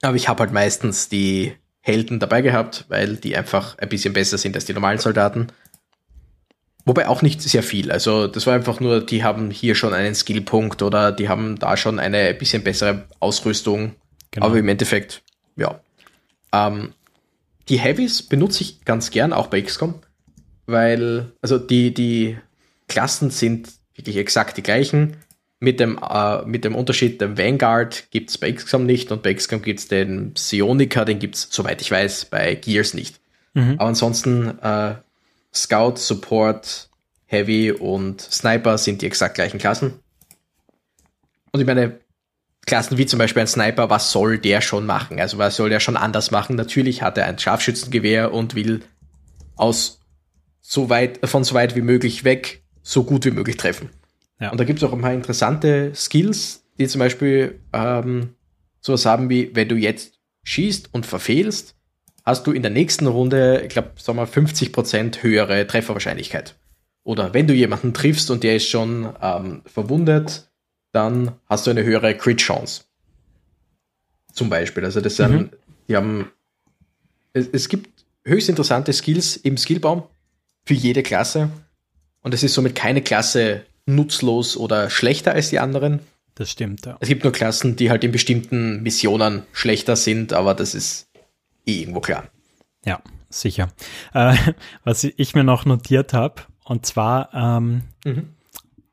[0.01, 1.53] Aber ich habe halt meistens die
[1.85, 5.47] Helden dabei gehabt, weil die einfach ein bisschen besser sind als die normalen Soldaten.
[6.85, 7.91] Wobei auch nicht sehr viel.
[7.91, 11.75] Also das war einfach nur, die haben hier schon einen Skillpunkt oder die haben da
[11.75, 13.95] schon eine bisschen bessere Ausrüstung.
[14.31, 14.45] Genau.
[14.45, 15.23] Aber im Endeffekt,
[15.57, 15.81] ja.
[16.53, 16.93] Ähm,
[17.67, 19.95] die Heavies benutze ich ganz gern, auch bei XCOM,
[20.65, 22.37] weil, also die, die
[22.87, 25.17] Klassen sind wirklich exakt die gleichen.
[25.63, 29.33] Mit dem, äh, mit dem Unterschied, den Vanguard gibt es bei XCOM nicht und bei
[29.33, 33.21] XCOM gibt es den Psionica, den gibt es, soweit ich weiß, bei Gears nicht.
[33.53, 33.75] Mhm.
[33.77, 34.95] Aber ansonsten äh,
[35.53, 36.89] Scout, Support,
[37.27, 39.93] Heavy und Sniper sind die exakt gleichen Klassen.
[41.53, 41.99] Und ich meine,
[42.65, 45.21] Klassen wie zum Beispiel ein Sniper, was soll der schon machen?
[45.21, 46.57] Also was soll der schon anders machen?
[46.57, 48.81] Natürlich hat er ein Scharfschützengewehr und will
[49.55, 50.01] aus
[50.59, 53.89] so weit, von so weit wie möglich weg so gut wie möglich treffen.
[54.43, 54.51] Ja.
[54.51, 58.35] Und da gibt es auch ein paar interessante Skills, die zum Beispiel ähm,
[58.81, 61.75] sowas haben wie, wenn du jetzt schießt und verfehlst,
[62.25, 66.55] hast du in der nächsten Runde, ich glaube, sagen wir 50% höhere Trefferwahrscheinlichkeit.
[67.03, 70.51] Oder wenn du jemanden triffst und der ist schon ähm, verwundet,
[70.91, 72.83] dann hast du eine höhere Crit-Chance.
[74.33, 74.83] Zum Beispiel.
[74.83, 75.49] Also das sind, mhm.
[75.87, 76.31] die haben,
[77.31, 80.03] es, es gibt höchst interessante Skills im Skillbaum
[80.65, 81.49] für jede Klasse.
[82.21, 85.99] Und es ist somit keine Klasse nutzlos oder schlechter als die anderen.
[86.35, 86.97] Das stimmt, ja.
[86.99, 91.07] Es gibt nur Klassen, die halt in bestimmten Missionen schlechter sind, aber das ist
[91.65, 92.27] eh irgendwo klar.
[92.85, 93.71] Ja, sicher.
[94.13, 94.35] Äh,
[94.83, 98.29] was ich mir noch notiert habe, und zwar, ähm, mhm.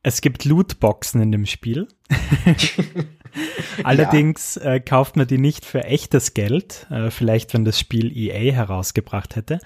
[0.02, 1.88] es gibt Lootboxen in dem Spiel.
[3.84, 4.74] Allerdings ja.
[4.74, 9.36] äh, kauft man die nicht für echtes Geld, äh, vielleicht wenn das Spiel EA herausgebracht
[9.36, 9.60] hätte,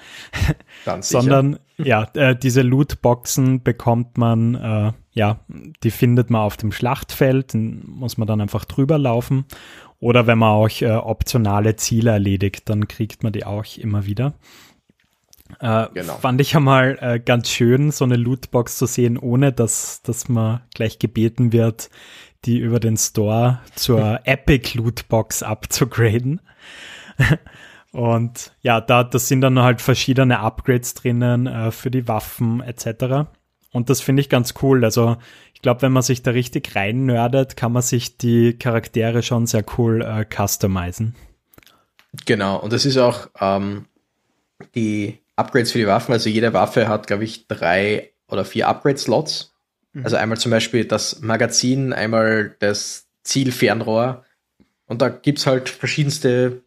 [1.00, 5.40] sondern ja, äh, diese Lootboxen bekommt man, äh, ja,
[5.82, 9.44] die findet man auf dem Schlachtfeld, muss man dann einfach drüber laufen
[10.00, 14.34] oder wenn man auch äh, optionale Ziele erledigt, dann kriegt man die auch immer wieder.
[15.60, 16.14] Äh, genau.
[16.16, 20.28] Fand ich ja mal äh, ganz schön, so eine Lootbox zu sehen, ohne dass, dass
[20.28, 21.90] man gleich gebeten wird,
[22.44, 26.40] die über den Store zur Epic Lootbox abzugraden.
[27.92, 33.28] Und ja, da das sind dann halt verschiedene Upgrades drinnen äh, für die Waffen etc.
[33.70, 34.84] Und das finde ich ganz cool.
[34.84, 35.16] Also
[35.54, 39.46] ich glaube, wenn man sich da richtig rein nerdet, kann man sich die Charaktere schon
[39.46, 41.14] sehr cool äh, customizen.
[42.26, 43.86] Genau, und das ist auch ähm,
[44.74, 46.12] die Upgrades für die Waffen.
[46.12, 49.53] Also jede Waffe hat, glaube ich, drei oder vier Upgrade-Slots.
[49.94, 50.04] Mhm.
[50.04, 54.24] Also einmal zum Beispiel das Magazin, einmal das Zielfernrohr.
[54.86, 56.62] Und da gibt es halt verschiedenste,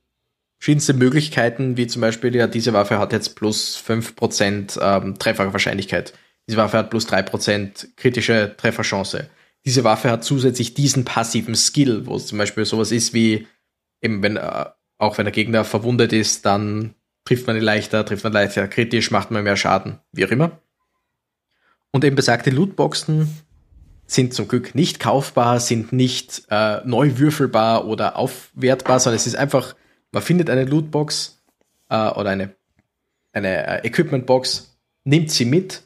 [0.59, 6.13] verschiedenste Möglichkeiten, wie zum Beispiel, ja, diese Waffe hat jetzt plus 5% ähm, Trefferwahrscheinlichkeit.
[6.47, 9.29] Diese Waffe hat plus 3% kritische Trefferchance.
[9.65, 13.47] Diese Waffe hat zusätzlich diesen passiven Skill, wo es zum Beispiel sowas ist wie,
[14.01, 14.65] eben wenn, äh,
[14.97, 19.11] auch wenn der Gegner verwundet ist, dann trifft man ihn leichter, trifft man leichter kritisch,
[19.11, 20.59] macht man mehr Schaden, wie auch immer.
[21.97, 23.27] Und eben besagte Lootboxen
[24.05, 29.35] sind zum Glück nicht kaufbar, sind nicht äh, neu würfelbar oder aufwertbar, sondern es ist
[29.35, 29.75] einfach,
[30.11, 31.41] man findet eine Lootbox
[31.89, 32.53] äh, oder eine,
[33.33, 35.81] eine äh, Equipmentbox, nimmt sie mit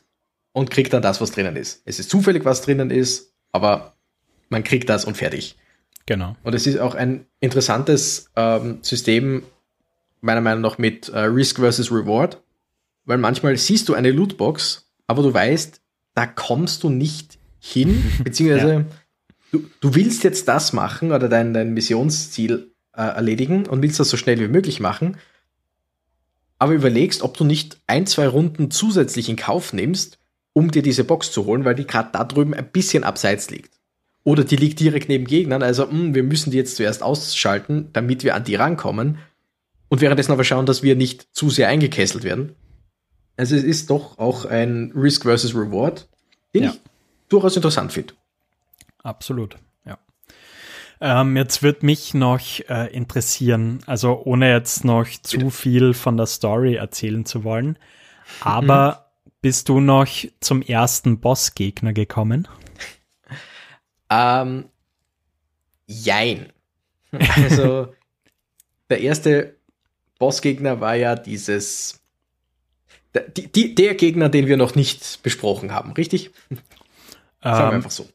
[0.51, 1.81] und kriegt dann das, was drinnen ist.
[1.85, 3.93] Es ist zufällig, was drinnen ist, aber
[4.49, 5.55] man kriegt das und fertig.
[6.07, 6.35] Genau.
[6.43, 9.43] Und es ist auch ein interessantes ähm, System,
[10.19, 12.43] meiner Meinung nach, mit äh, Risk versus Reward,
[13.05, 15.80] weil manchmal siehst du eine Lootbox, aber du weißt,
[16.13, 18.85] da kommst du nicht hin, beziehungsweise ja.
[19.51, 24.09] du, du willst jetzt das machen oder dein, dein Missionsziel äh, erledigen und willst das
[24.09, 25.17] so schnell wie möglich machen,
[26.59, 30.19] aber überlegst, ob du nicht ein, zwei Runden zusätzlich in Kauf nimmst,
[30.53, 33.79] um dir diese Box zu holen, weil die gerade da drüben ein bisschen abseits liegt.
[34.23, 37.89] Oder die liegt direkt neben Gegnern, also mh, hm, wir müssen die jetzt zuerst ausschalten,
[37.93, 39.17] damit wir an die rankommen.
[39.89, 42.55] Und währenddessen aber schauen, dass wir nicht zu sehr eingekesselt werden.
[43.41, 46.07] Also es ist doch auch ein Risk versus Reward,
[46.53, 46.69] den ja.
[46.69, 46.79] ich
[47.27, 48.13] durchaus interessant finde.
[49.01, 49.97] Absolut, ja.
[50.99, 52.39] Ähm, jetzt wird mich noch
[52.69, 57.79] äh, interessieren, also ohne jetzt noch zu viel von der Story erzählen zu wollen,
[58.41, 59.31] aber mhm.
[59.41, 60.07] bist du noch
[60.39, 62.47] zum ersten Bossgegner gekommen?
[64.11, 64.65] Ähm,
[65.87, 66.53] jein.
[67.11, 67.87] Also,
[68.91, 69.55] der erste
[70.19, 72.00] Bossgegner war ja dieses.
[73.13, 76.31] Der, die, der Gegner, den wir noch nicht besprochen haben, richtig?
[77.41, 78.07] Sagen wir ähm, einfach so.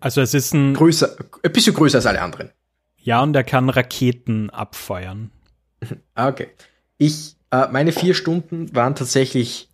[0.00, 0.74] Also es ist ein.
[0.74, 2.50] Größer, ein bisschen größer als alle anderen.
[2.96, 5.30] Ja, und er kann Raketen abfeuern.
[6.14, 6.48] Ah, okay.
[6.98, 9.68] Ich, äh, meine vier Stunden waren tatsächlich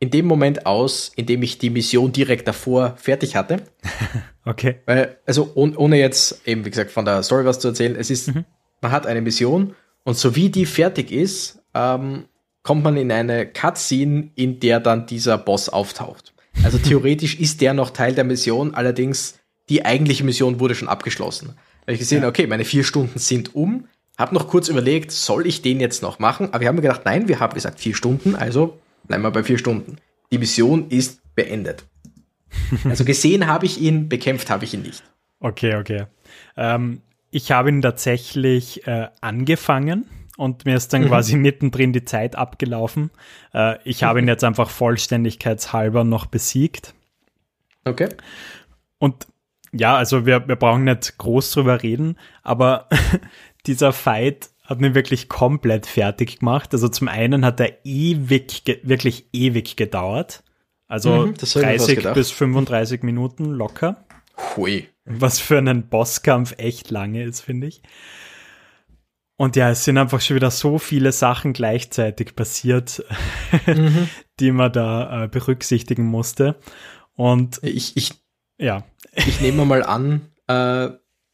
[0.00, 3.62] in dem Moment aus, in dem ich die Mission direkt davor fertig hatte.
[4.44, 4.80] okay.
[4.86, 8.10] Weil, also ohne, ohne jetzt eben, wie gesagt, von der Story was zu erzählen, es
[8.10, 8.44] ist, mhm.
[8.80, 12.26] man hat eine Mission und so wie die fertig ist, ähm,
[12.68, 16.34] kommt man in eine Cutscene, in der dann dieser Boss auftaucht.
[16.62, 19.38] Also theoretisch ist der noch Teil der Mission, allerdings
[19.70, 21.54] die eigentliche Mission wurde schon abgeschlossen.
[21.54, 22.28] Da habe ich gesehen, ja.
[22.28, 23.86] okay, meine vier Stunden sind um,
[24.18, 26.48] habe noch kurz überlegt, soll ich den jetzt noch machen?
[26.48, 29.44] Aber wir haben mir gedacht, nein, wir haben gesagt vier Stunden, also bleiben wir bei
[29.44, 29.96] vier Stunden.
[30.30, 31.86] Die Mission ist beendet.
[32.84, 35.02] Also gesehen habe ich ihn, bekämpft habe ich ihn nicht.
[35.40, 36.04] Okay, okay.
[36.54, 37.00] Ähm,
[37.30, 40.04] ich habe ihn tatsächlich äh, angefangen
[40.38, 41.08] und mir ist dann mhm.
[41.08, 43.10] quasi mittendrin die Zeit abgelaufen.
[43.52, 46.94] Äh, ich habe ihn jetzt einfach vollständigkeitshalber noch besiegt.
[47.84, 48.08] Okay.
[48.98, 49.26] Und
[49.72, 52.88] ja, also wir, wir brauchen nicht groß drüber reden, aber
[53.66, 56.72] dieser Fight hat mir wirklich komplett fertig gemacht.
[56.72, 60.44] Also zum einen hat er ewig, wirklich ewig gedauert.
[60.86, 64.04] Also mhm, 30 bis 35 Minuten locker.
[64.56, 64.88] Hui.
[65.04, 67.82] Was für einen Bosskampf echt lange ist, finde ich.
[69.40, 73.04] Und ja, es sind einfach schon wieder so viele Sachen gleichzeitig passiert,
[73.66, 74.08] mhm.
[74.40, 76.56] die man da äh, berücksichtigen musste.
[77.14, 78.14] Und ich, ich,
[78.58, 78.84] ja.
[79.14, 80.88] Ich nehme mal an, äh,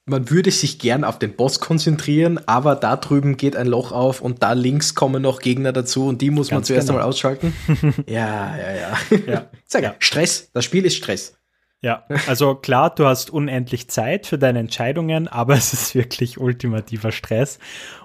[0.05, 4.21] man würde sich gern auf den Boss konzentrieren, aber da drüben geht ein Loch auf
[4.21, 6.99] und da links kommen noch Gegner dazu und die muss Ganz man zuerst genau.
[6.99, 7.55] einmal ausschalten.
[8.07, 9.19] ja, ja, ja.
[9.27, 9.51] ja.
[9.65, 9.95] Sag ja.
[9.99, 10.51] Stress.
[10.53, 11.39] Das Spiel ist Stress.
[11.85, 17.13] Ja, also klar, du hast unendlich Zeit für deine Entscheidungen, aber es ist wirklich ultimativer
[17.13, 17.59] Stress.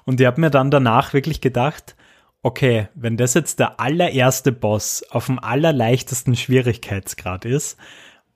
[0.03, 1.95] Und ich habe mir dann danach wirklich gedacht,
[2.41, 7.77] okay, wenn das jetzt der allererste Boss auf dem allerleichtesten Schwierigkeitsgrad ist,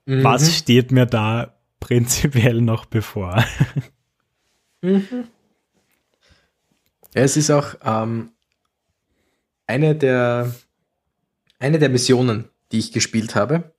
[0.06, 0.24] mhm.
[0.24, 3.44] was steht mir da prinzipiell noch bevor.
[4.86, 5.30] Mhm.
[7.14, 8.32] es ist auch ähm,
[9.66, 10.54] eine, der,
[11.58, 13.73] eine der Missionen, die ich gespielt habe,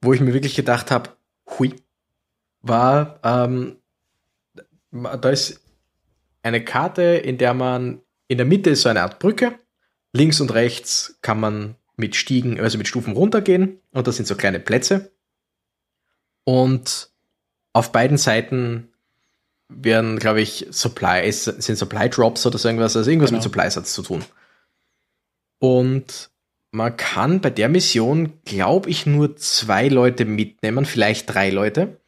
[0.00, 1.10] wo ich mir wirklich gedacht habe,
[1.58, 1.74] hui,
[2.62, 3.76] war, ähm,
[4.90, 5.60] da ist
[6.42, 9.58] eine Karte, in der man in der Mitte ist so eine Art Brücke,
[10.12, 14.34] links und rechts kann man mit Stiegen, also mit Stufen runtergehen und das sind so
[14.34, 15.12] kleine Plätze.
[16.44, 17.10] Und
[17.72, 18.88] auf beiden Seiten
[19.68, 23.38] werden, glaube ich, Supplies, sind Supply Drops oder so irgendwas, also irgendwas genau.
[23.38, 24.24] mit Supply-Satz zu tun.
[25.58, 26.30] Und
[26.76, 32.00] man kann bei der Mission, glaube ich, nur zwei Leute mitnehmen, vielleicht drei Leute.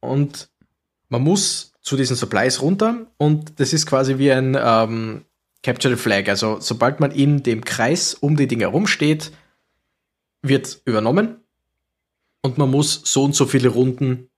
[0.00, 0.50] Und
[1.08, 5.24] man muss zu diesen Supplies runter und das ist quasi wie ein ähm,
[5.62, 6.28] Capture the Flag.
[6.28, 9.30] Also sobald man in dem Kreis um die Dinge herumsteht,
[10.42, 11.36] wird übernommen
[12.42, 14.30] und man muss so und so viele Runden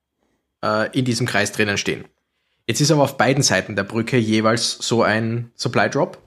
[0.62, 2.04] äh, in diesem Kreis drinnen stehen.
[2.66, 6.18] Jetzt ist aber auf beiden Seiten der Brücke jeweils so ein Supply Drop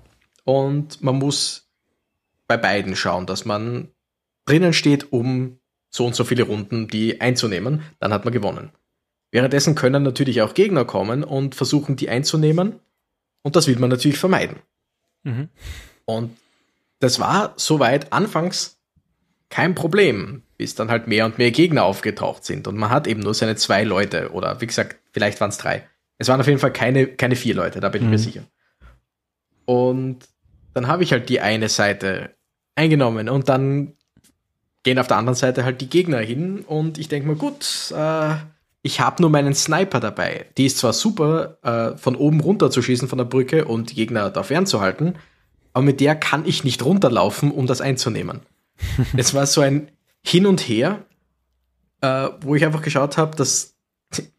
[0.44, 1.65] und man muss
[2.48, 3.90] bei beiden schauen, dass man
[4.46, 8.72] drinnen steht, um so und so viele Runden die einzunehmen, dann hat man gewonnen.
[9.32, 12.80] Währenddessen können natürlich auch Gegner kommen und versuchen, die einzunehmen.
[13.44, 14.58] Und das will man natürlich vermeiden.
[15.24, 15.50] Mhm.
[16.06, 16.38] Und
[17.00, 18.78] das war soweit anfangs
[19.50, 22.68] kein Problem bis dann halt mehr und mehr Gegner aufgetaucht sind.
[22.68, 25.88] Und man hat eben nur seine zwei Leute oder wie gesagt, vielleicht waren es drei.
[26.18, 28.08] Es waren auf jeden Fall keine, keine vier Leute, da bin mhm.
[28.08, 28.24] ich mir mhm.
[28.24, 28.44] sicher.
[29.66, 30.20] Und
[30.76, 32.36] dann habe ich halt die eine Seite
[32.76, 33.94] eingenommen und dann
[34.84, 38.36] gehen auf der anderen Seite halt die Gegner hin und ich denke mir, gut, äh,
[38.84, 40.46] ich habe nur meinen Sniper dabei.
[40.58, 43.96] Die ist zwar super, äh, von oben runter zu schießen von der Brücke und die
[43.96, 45.16] Gegner da fernzuhalten,
[45.74, 48.42] aber mit der kann ich nicht runterlaufen, um das einzunehmen.
[49.18, 49.90] Es war so ein
[50.22, 51.06] hin und her,
[52.02, 53.76] äh, wo ich einfach geschaut habe, dass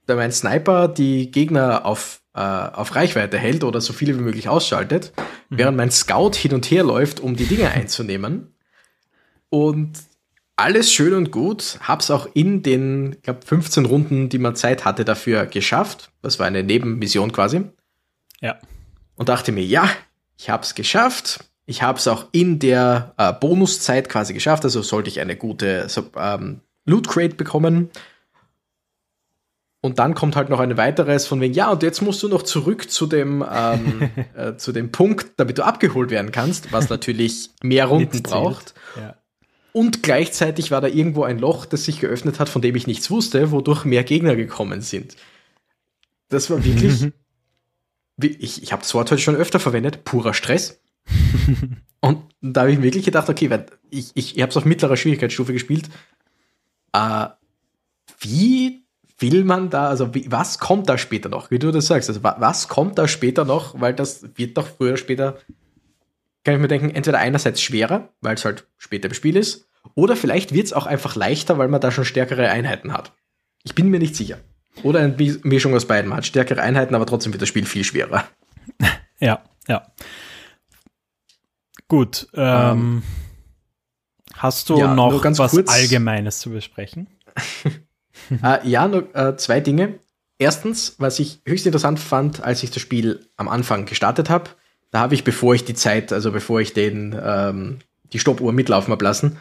[0.07, 5.13] mein Sniper die Gegner auf, äh, auf Reichweite hält oder so viele wie möglich ausschaltet,
[5.49, 5.59] mhm.
[5.59, 8.55] während mein Scout hin und her läuft, um die Dinge einzunehmen.
[9.49, 9.99] Und
[10.57, 14.85] alles schön und gut, hab's auch in den, ich glaube, 15 Runden, die man Zeit
[14.85, 16.11] hatte, dafür geschafft.
[16.23, 17.63] Das war eine Nebenmission quasi.
[18.41, 18.59] Ja.
[19.15, 19.89] Und dachte mir, ja,
[20.39, 21.45] ich hab's geschafft.
[21.65, 25.89] Ich habe es auch in der äh, Bonuszeit quasi geschafft, also sollte ich eine gute
[26.17, 27.91] ähm, Loot Crate bekommen.
[29.87, 32.43] Und dann kommt halt noch ein weiteres von wegen, ja, und jetzt musst du noch
[32.43, 37.51] zurück zu dem, ähm, äh, zu dem Punkt, damit du abgeholt werden kannst, was natürlich
[37.63, 38.75] mehr Runden braucht.
[38.97, 39.15] Ja.
[39.71, 43.13] Und gleichzeitig war da irgendwo ein Loch, das sich geöffnet hat, von dem ich nichts
[43.13, 45.15] wusste, wodurch mehr Gegner gekommen sind.
[46.31, 47.13] Das war wirklich,
[48.21, 50.81] ich, ich habe das Wort heute schon öfter verwendet, purer Stress.
[52.01, 53.49] und da habe ich wirklich gedacht, okay,
[53.91, 55.89] ich, ich, ich habe es auf mittlerer Schwierigkeitsstufe gespielt.
[56.93, 57.29] Äh,
[58.19, 58.86] wie
[59.19, 62.09] will man da, also wie, was kommt da später noch, wie du das sagst?
[62.09, 65.39] Also was kommt da später noch, weil das wird doch früher oder später,
[66.45, 70.17] kann ich mir denken, entweder einerseits schwerer, weil es halt später im Spiel ist, oder
[70.17, 73.13] vielleicht wird es auch einfach leichter, weil man da schon stärkere Einheiten hat.
[73.63, 74.39] Ich bin mir nicht sicher.
[74.83, 76.11] Oder eine Mischung aus beiden.
[76.11, 78.25] Man hat stärkere Einheiten, aber trotzdem wird das Spiel viel schwerer.
[79.19, 79.87] Ja, ja.
[81.89, 82.29] Gut.
[82.35, 83.03] Ähm, ähm,
[84.35, 85.73] hast du ja, noch was kurz.
[85.73, 87.07] Allgemeines zu besprechen?
[88.43, 89.99] äh, ja, nur äh, zwei Dinge.
[90.39, 94.51] Erstens, was ich höchst interessant fand, als ich das Spiel am Anfang gestartet habe,
[94.91, 97.79] da habe ich, bevor ich die Zeit, also bevor ich den, ähm,
[98.13, 99.39] die Stoppuhr mitlaufen habe lassen,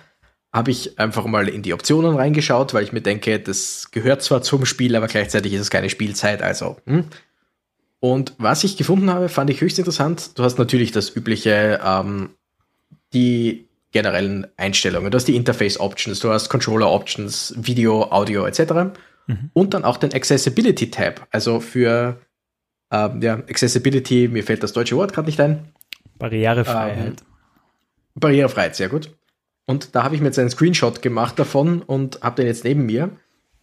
[0.53, 4.41] habe ich einfach mal in die Optionen reingeschaut, weil ich mir denke, das gehört zwar
[4.41, 6.77] zum Spiel, aber gleichzeitig ist es keine Spielzeit, also.
[6.85, 7.05] Hm.
[7.99, 10.37] Und was ich gefunden habe, fand ich höchst interessant.
[10.37, 12.29] Du hast natürlich das übliche, ähm,
[13.13, 15.09] die generellen Einstellungen.
[15.09, 18.93] Du hast die Interface Options, du hast Controller Options, Video, Audio etc.
[19.25, 19.51] Mhm.
[19.53, 22.19] Und dann auch den Accessibility Tab, also für
[22.91, 25.69] ähm, ja, Accessibility, mir fällt das deutsche Wort gerade nicht ein.
[26.19, 27.07] Barrierefreiheit.
[27.07, 27.15] Ähm,
[28.15, 29.11] Barrierefreiheit, sehr gut.
[29.65, 32.85] Und da habe ich mir jetzt einen Screenshot gemacht davon und habe den jetzt neben
[32.85, 33.11] mir,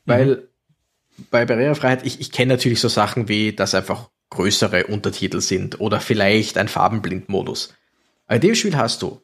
[0.06, 0.48] weil
[1.18, 1.24] mhm.
[1.30, 6.00] bei Barrierefreiheit, ich, ich kenne natürlich so Sachen wie, dass einfach größere Untertitel sind oder
[6.00, 7.74] vielleicht ein Farbenblindmodus.
[8.26, 9.20] Bei dem Spiel hast du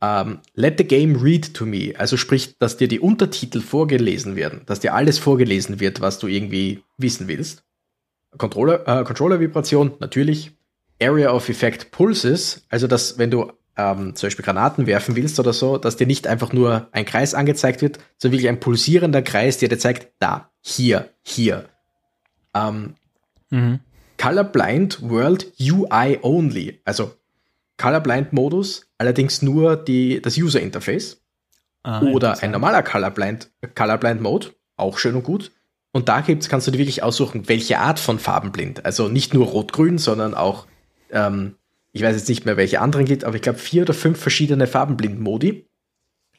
[0.00, 4.36] um, ähm, Let the game read to me, also sprich, dass dir die Untertitel vorgelesen
[4.36, 7.64] werden, dass dir alles vorgelesen wird, was du irgendwie wissen willst.
[8.36, 10.52] Controller, äh, Controller-Vibration, natürlich.
[11.00, 15.52] Area of Effect Pulses, also dass, wenn du ähm, zum Beispiel Granaten werfen willst oder
[15.52, 19.58] so, dass dir nicht einfach nur ein Kreis angezeigt wird, sondern wirklich ein pulsierender Kreis,
[19.58, 21.68] der dir zeigt, da, hier, hier.
[22.54, 22.94] Ähm,
[23.50, 23.80] mhm.
[24.18, 27.12] Colorblind World UI Only, also
[27.78, 31.22] Colorblind Modus, allerdings nur die, das User Interface.
[31.82, 35.52] Ah, oder ein normaler Colorblind, Colorblind Mode, auch schön und gut.
[35.92, 38.84] Und da gibt's, kannst du dir wirklich aussuchen, welche Art von Farbenblind.
[38.84, 40.66] Also nicht nur Rot-Grün, sondern auch
[41.10, 41.56] ähm,
[41.96, 44.66] ich weiß jetzt nicht mehr, welche anderen gibt, aber ich glaube vier oder fünf verschiedene
[44.66, 45.66] Farbenblind-Modi.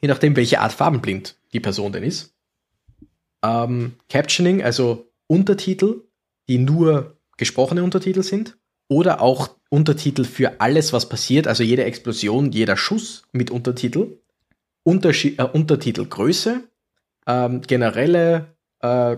[0.00, 2.32] Je nachdem, welche Art Farbenblind die Person denn ist.
[3.42, 6.04] Ähm, Captioning, also Untertitel,
[6.48, 8.56] die nur gesprochene Untertitel sind.
[8.86, 14.18] Oder auch Untertitel für alles, was passiert, also jede Explosion, jeder Schuss mit Untertitel.
[14.82, 16.62] Unterschied, äh, Untertitelgröße,
[17.26, 19.16] ähm, generelle äh,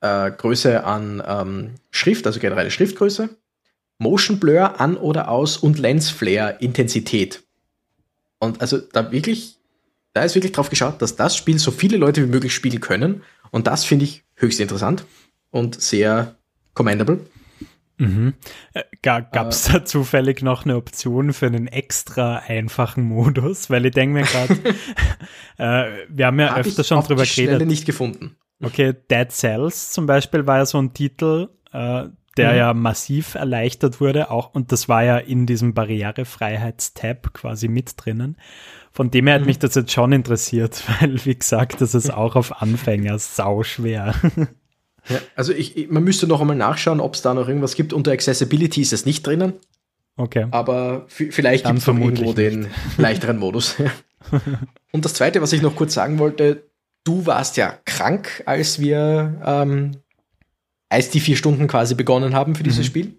[0.00, 3.30] äh, Größe an ähm, Schrift, also generelle Schriftgröße
[4.02, 7.42] Motion Blur an oder aus und Lens Flare Intensität.
[8.38, 9.56] Und also da wirklich,
[10.12, 13.22] da ist wirklich drauf geschaut, dass das Spiel so viele Leute wie möglich spielen können.
[13.52, 15.04] Und das finde ich höchst interessant
[15.50, 16.34] und sehr
[16.74, 17.20] commendable.
[18.02, 18.34] Mhm.
[18.74, 23.70] Äh, Gab es äh, da zufällig noch eine Option für einen extra einfachen Modus?
[23.70, 24.54] Weil ich denke mir gerade,
[25.58, 27.66] äh, wir haben ja hab öfter schon drüber geredet.
[27.66, 28.36] nicht gefunden.
[28.62, 32.04] Okay, Dead Cells zum Beispiel war ja so ein Titel, äh,
[32.36, 32.56] der mhm.
[32.56, 38.36] ja massiv erleichtert wurde, auch, und das war ja in diesem Barrierefreiheitstab quasi mit drinnen.
[38.90, 39.48] Von dem her hat mhm.
[39.48, 44.14] mich das jetzt schon interessiert, weil, wie gesagt, das ist auch auf Anfänger sau schwer.
[45.08, 47.92] Ja, also ich, man müsste noch einmal nachschauen, ob es da noch irgendwas gibt.
[47.92, 49.54] Unter Accessibility ist es nicht drinnen.
[50.16, 50.46] Okay.
[50.50, 53.76] Aber vielleicht gibt es irgendwo den leichteren Modus.
[54.92, 56.64] Und das Zweite, was ich noch kurz sagen wollte,
[57.04, 59.96] du warst ja krank, als wir ähm,
[60.88, 62.84] als die vier Stunden quasi begonnen haben für dieses mhm.
[62.84, 63.18] Spiel.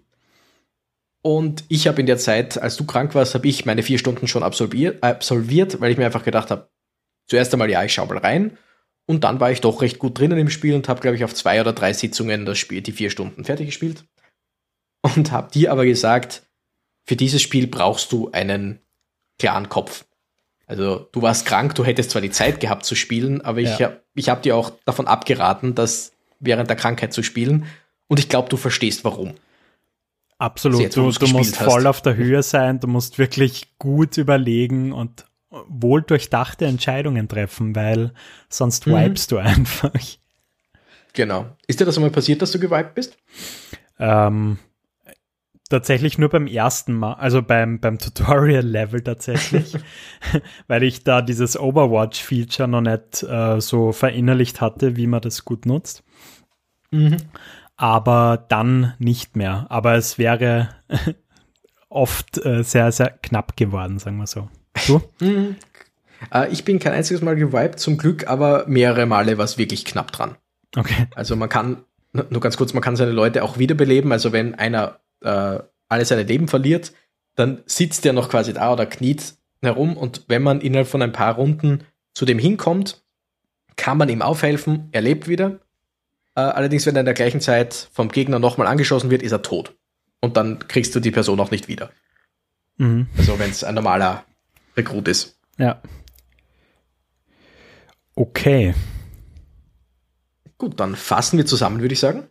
[1.22, 4.28] Und ich habe in der Zeit, als du krank warst, habe ich meine vier Stunden
[4.28, 6.68] schon absolviert, absolviert, weil ich mir einfach gedacht habe,
[7.26, 8.58] zuerst einmal, ja, ich schau mal rein.
[9.06, 11.34] Und dann war ich doch recht gut drinnen im Spiel und habe, glaube ich, auf
[11.34, 14.04] zwei oder drei Sitzungen das Spiel, die vier Stunden fertig gespielt.
[15.02, 16.42] Und habe dir aber gesagt,
[17.04, 18.80] für dieses Spiel brauchst du einen
[19.38, 20.06] klaren Kopf.
[20.66, 23.88] Also du warst krank, du hättest zwar die Zeit gehabt zu spielen, aber ich ja.
[23.88, 27.66] habe ich hab dir auch davon abgeraten, dass während der Krankheit zu spielen.
[28.06, 29.34] Und ich glaube, du verstehst warum.
[30.38, 30.96] Absolut.
[30.96, 31.70] Du, du musst hast.
[31.70, 35.26] voll auf der Höhe sein, du musst wirklich gut überlegen und
[35.68, 38.12] wohl durchdachte Entscheidungen treffen, weil
[38.48, 38.92] sonst mhm.
[38.92, 39.92] wipest du einfach.
[41.12, 41.46] Genau.
[41.66, 43.16] Ist dir das einmal passiert, dass du gewiped bist?
[43.98, 44.58] Ähm,
[45.70, 49.76] tatsächlich nur beim ersten Mal, also beim, beim Tutorial-Level tatsächlich,
[50.66, 55.66] weil ich da dieses Overwatch-Feature noch nicht äh, so verinnerlicht hatte, wie man das gut
[55.66, 56.02] nutzt.
[56.90, 57.16] Mhm.
[57.76, 59.66] Aber dann nicht mehr.
[59.68, 60.68] Aber es wäre
[61.88, 64.48] oft äh, sehr, sehr knapp geworden, sagen wir so.
[64.86, 65.00] Du?
[65.20, 65.56] Mhm.
[66.32, 69.84] Äh, ich bin kein einziges Mal gewiped, zum Glück, aber mehrere Male war es wirklich
[69.84, 70.36] knapp dran.
[70.76, 71.06] Okay.
[71.14, 74.12] Also man kann, nur ganz kurz, man kann seine Leute auch wiederbeleben.
[74.12, 75.58] Also wenn einer äh,
[75.88, 76.92] alle seine Leben verliert,
[77.34, 81.12] dann sitzt der noch quasi da oder kniet herum und wenn man innerhalb von ein
[81.12, 83.02] paar Runden zu dem hinkommt,
[83.76, 85.58] kann man ihm aufhelfen, er lebt wieder.
[86.36, 89.42] Äh, allerdings, wenn er in der gleichen Zeit vom Gegner nochmal angeschossen wird, ist er
[89.42, 89.74] tot.
[90.20, 91.90] Und dann kriegst du die Person auch nicht wieder.
[92.76, 93.08] Mhm.
[93.16, 94.24] Also wenn es ein normaler
[94.76, 95.38] Rekrut ist.
[95.58, 95.80] Ja.
[98.14, 98.74] Okay.
[100.58, 102.24] Gut, dann fassen wir zusammen, würde ich sagen.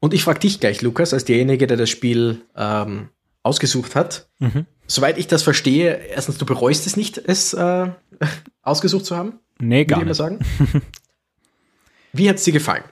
[0.00, 3.08] Und ich frage dich gleich, Lukas, als derjenige, der das Spiel ähm,
[3.42, 4.28] ausgesucht hat.
[4.38, 4.66] Mhm.
[4.86, 7.90] Soweit ich das verstehe, erstens, du bereust es nicht, es äh,
[8.62, 9.38] ausgesucht zu haben?
[9.58, 10.14] Nee, gar nicht.
[10.14, 10.40] Sagen.
[12.12, 12.84] Wie hat es dir gefallen?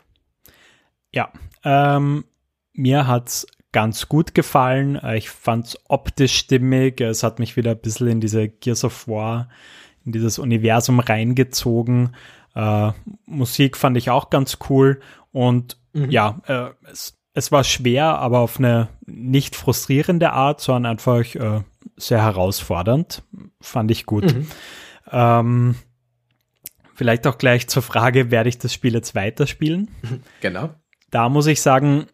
[1.13, 1.33] Ja,
[1.65, 2.25] ähm,
[2.73, 5.01] mir hat es ganz gut gefallen.
[5.15, 7.01] Ich fand es optisch stimmig.
[7.01, 9.49] Es hat mich wieder ein bisschen in diese Gears of War,
[10.05, 12.15] in dieses Universum reingezogen.
[12.55, 12.93] Äh,
[13.27, 15.01] Musik fand ich auch ganz cool.
[15.33, 16.11] Und Mhm.
[16.11, 21.63] Ja, äh, es, es war schwer, aber auf eine nicht frustrierende Art, sondern einfach äh,
[21.97, 23.23] sehr herausfordernd.
[23.61, 24.35] Fand ich gut.
[24.35, 24.49] Mhm.
[25.11, 25.75] Ähm,
[26.95, 29.89] vielleicht auch gleich zur Frage, werde ich das Spiel jetzt weiterspielen?
[30.41, 30.71] Genau.
[31.11, 32.07] Da muss ich sagen,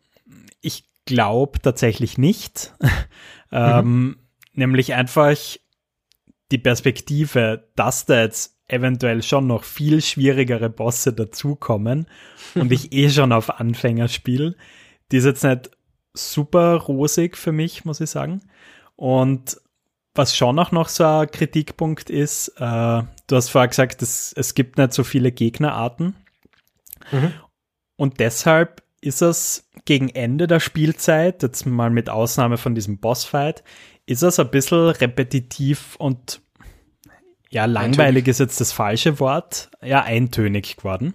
[0.60, 2.74] ich glaube tatsächlich nicht.
[3.52, 4.16] ähm, mhm.
[4.52, 5.36] Nämlich einfach
[6.52, 12.06] die Perspektive, dass da jetzt eventuell schon noch viel schwierigere Bosse dazukommen
[12.54, 14.54] und ich eh schon auf Anfänger spiele.
[15.10, 15.70] Die ist jetzt nicht
[16.12, 18.42] super rosig für mich, muss ich sagen.
[18.96, 19.58] Und
[20.14, 24.54] was schon auch noch so ein Kritikpunkt ist, äh, du hast vorher gesagt, es, es
[24.54, 26.16] gibt nicht so viele Gegnerarten.
[27.12, 27.32] Mhm.
[27.96, 33.62] Und deshalb ist es gegen Ende der Spielzeit, jetzt mal mit Ausnahme von diesem Bossfight,
[34.06, 36.40] ist es ein bisschen repetitiv und
[37.50, 38.28] ja, langweilig eintönig.
[38.28, 41.14] ist jetzt das falsche Wort, ja, eintönig geworden.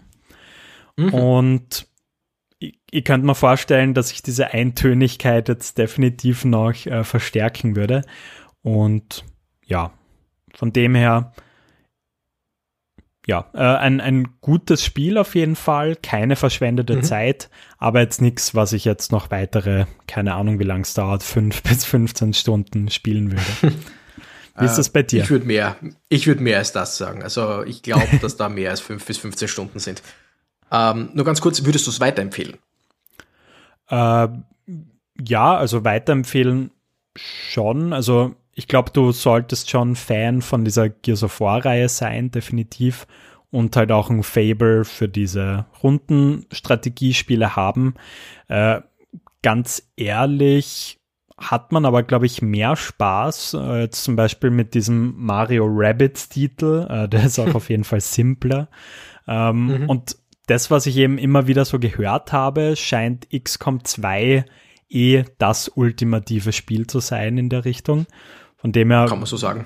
[0.96, 1.14] Mhm.
[1.14, 1.88] Und
[2.60, 8.04] ich, ich könnte mir vorstellen, dass sich diese Eintönigkeit jetzt definitiv noch äh, verstärken würde.
[8.62, 9.26] Und
[9.66, 9.92] ja,
[10.56, 11.34] von dem her,
[13.26, 17.04] ja, äh, ein, ein gutes Spiel auf jeden Fall, keine verschwendete mhm.
[17.04, 21.24] Zeit, aber jetzt nichts, was ich jetzt noch weitere, keine Ahnung, wie lang es dauert,
[21.24, 23.76] fünf bis 15 Stunden spielen würde.
[24.56, 25.24] Wie ist das bei dir?
[25.24, 25.78] Ich würde mehr,
[26.10, 27.24] ich würde mehr als das sagen.
[27.24, 30.04] Also ich glaube, dass da mehr als fünf bis 15 Stunden sind.
[30.72, 32.58] Ähm, nur ganz kurz, würdest du es weiterempfehlen?
[33.90, 34.28] Äh,
[35.28, 36.70] ja, also weiterempfehlen
[37.16, 37.94] schon.
[37.94, 43.08] Also ich glaube, du solltest schon Fan von dieser Gears of War-Reihe sein, definitiv.
[43.50, 47.94] Und halt auch ein Fable für diese Rundenstrategiespiele haben.
[48.48, 48.82] Äh,
[49.44, 51.00] ganz ehrlich,
[51.38, 53.56] hat man aber, glaube ich, mehr Spaß.
[53.56, 56.88] Äh, jetzt zum Beispiel mit diesem Mario Rabbit-Titel.
[56.90, 58.70] Äh, der ist auch auf jeden Fall simpler.
[59.28, 59.90] Ähm, mhm.
[59.90, 64.46] Und das, was ich eben immer wieder so gehört habe, scheint XCOM 2
[64.90, 68.06] eh das ultimative Spiel zu sein in der Richtung.
[68.64, 69.66] Von dem her Kann man so sagen.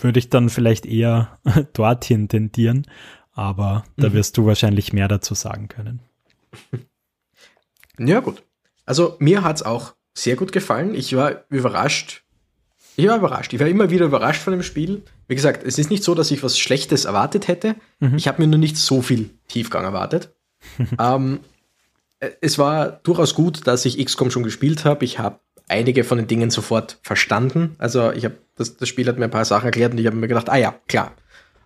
[0.00, 1.36] würde ich dann vielleicht eher
[1.72, 2.86] dorthin tendieren.
[3.32, 4.12] Aber da mhm.
[4.12, 5.98] wirst du wahrscheinlich mehr dazu sagen können.
[7.98, 8.44] Ja, gut.
[8.84, 10.94] Also mir hat es auch sehr gut gefallen.
[10.94, 12.22] Ich war überrascht.
[12.94, 13.52] Ich war überrascht.
[13.52, 15.02] Ich war immer wieder überrascht von dem Spiel.
[15.26, 17.74] Wie gesagt, es ist nicht so, dass ich was Schlechtes erwartet hätte.
[17.98, 18.16] Mhm.
[18.16, 20.32] Ich habe mir nur nicht so viel Tiefgang erwartet.
[21.00, 21.40] ähm,
[22.20, 25.04] es war durchaus gut, dass ich XCOM schon gespielt habe.
[25.04, 27.74] Ich habe einige von den Dingen sofort verstanden.
[27.78, 30.16] Also ich habe das, das Spiel hat mir ein paar Sachen erklärt und ich habe
[30.16, 31.14] mir gedacht, ah ja, klar.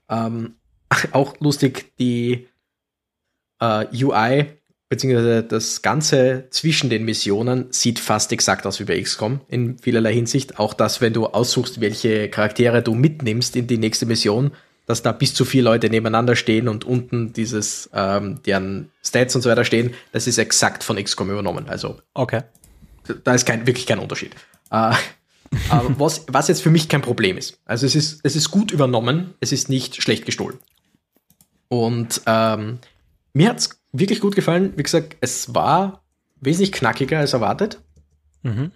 [0.09, 0.55] Ähm,
[1.13, 2.49] auch lustig, die
[3.61, 9.41] äh, UI beziehungsweise das Ganze zwischen den Missionen sieht fast exakt aus wie bei XCOM
[9.49, 10.59] in vielerlei Hinsicht.
[10.59, 14.51] Auch das, wenn du aussuchst, welche Charaktere du mitnimmst in die nächste Mission,
[14.87, 19.43] dass da bis zu vier Leute nebeneinander stehen und unten dieses, ähm, deren Stats und
[19.43, 21.69] so weiter stehen, das ist exakt von XCOM übernommen.
[21.69, 22.43] Also, okay.
[23.15, 24.35] Da ist kein, wirklich kein Unterschied.
[24.71, 24.95] Äh,
[25.71, 27.59] was, was jetzt für mich kein Problem ist.
[27.65, 30.59] Also es ist, es ist gut übernommen, es ist nicht schlecht gestohlen.
[31.69, 32.79] Und ähm,
[33.33, 34.73] mir hat's wirklich gut gefallen.
[34.77, 36.03] Wie gesagt, es war
[36.41, 37.81] wesentlich knackiger als erwartet.
[38.43, 38.73] Mhm.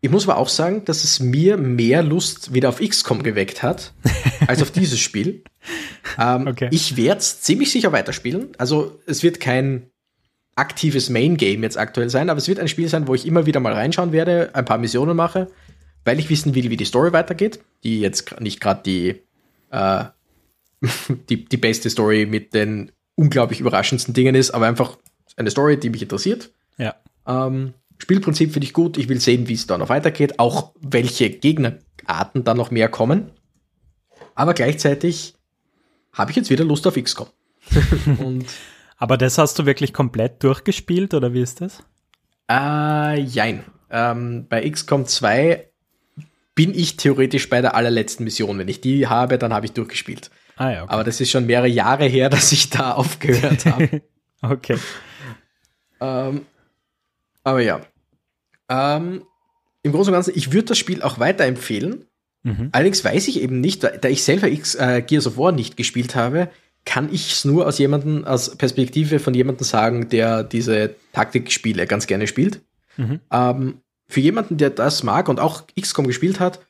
[0.00, 3.92] Ich muss aber auch sagen, dass es mir mehr Lust wieder auf XCOM geweckt hat,
[4.46, 5.42] als auf dieses Spiel.
[6.18, 6.68] Ähm, okay.
[6.70, 8.50] Ich werde es ziemlich sicher weiterspielen.
[8.58, 9.90] Also es wird kein
[10.56, 13.60] aktives Main-Game jetzt aktuell sein, aber es wird ein Spiel sein, wo ich immer wieder
[13.60, 15.48] mal reinschauen werde, ein paar Missionen mache,
[16.04, 19.22] weil ich wissen will, wie die Story weitergeht, die jetzt nicht gerade die,
[19.70, 20.04] äh,
[21.28, 24.96] die, die beste Story mit den unglaublich überraschendsten Dingen ist, aber einfach
[25.36, 26.50] eine Story, die mich interessiert.
[26.78, 26.94] Ja.
[27.26, 28.96] Ähm, Spielprinzip finde ich gut.
[28.96, 33.30] Ich will sehen, wie es da noch weitergeht, auch welche Gegnerarten da noch mehr kommen.
[34.34, 35.34] Aber gleichzeitig
[36.12, 37.28] habe ich jetzt wieder Lust auf XCOM.
[38.18, 38.46] Und
[38.96, 41.82] Aber das hast du wirklich komplett durchgespielt oder wie ist das?
[42.50, 43.64] Äh, jein.
[43.90, 45.68] Ähm, bei XCOM 2
[46.54, 48.58] bin ich theoretisch bei der allerletzten Mission.
[48.58, 50.30] Wenn ich die habe, dann habe ich durchgespielt.
[50.56, 50.92] Ah, ja, okay.
[50.92, 54.02] Aber das ist schon mehrere Jahre her, dass ich da aufgehört habe.
[54.42, 54.78] okay.
[56.00, 56.46] Ähm,
[57.44, 57.80] aber ja.
[58.68, 59.22] Ähm,
[59.82, 62.06] Im Großen und Ganzen, ich würde das Spiel auch weiterempfehlen.
[62.42, 62.70] Mhm.
[62.72, 66.14] Allerdings weiß ich eben nicht, da ich selber X, äh, Gears of War nicht gespielt
[66.14, 66.48] habe,
[66.86, 72.06] kann ich es nur aus jemanden, aus Perspektive von jemandem sagen, der diese Taktikspiele ganz
[72.06, 72.62] gerne spielt.
[72.96, 73.20] Mhm.
[73.30, 76.60] Ähm, für jemanden, der das mag und auch XCOM gespielt hat,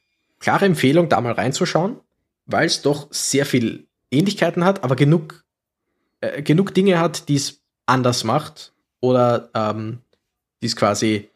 [0.40, 2.00] klare Empfehlung, da mal reinzuschauen,
[2.46, 5.44] weil es doch sehr viel Ähnlichkeiten hat, aber genug,
[6.20, 9.98] äh, genug Dinge hat, die es anders macht oder ähm,
[10.62, 11.28] die es quasi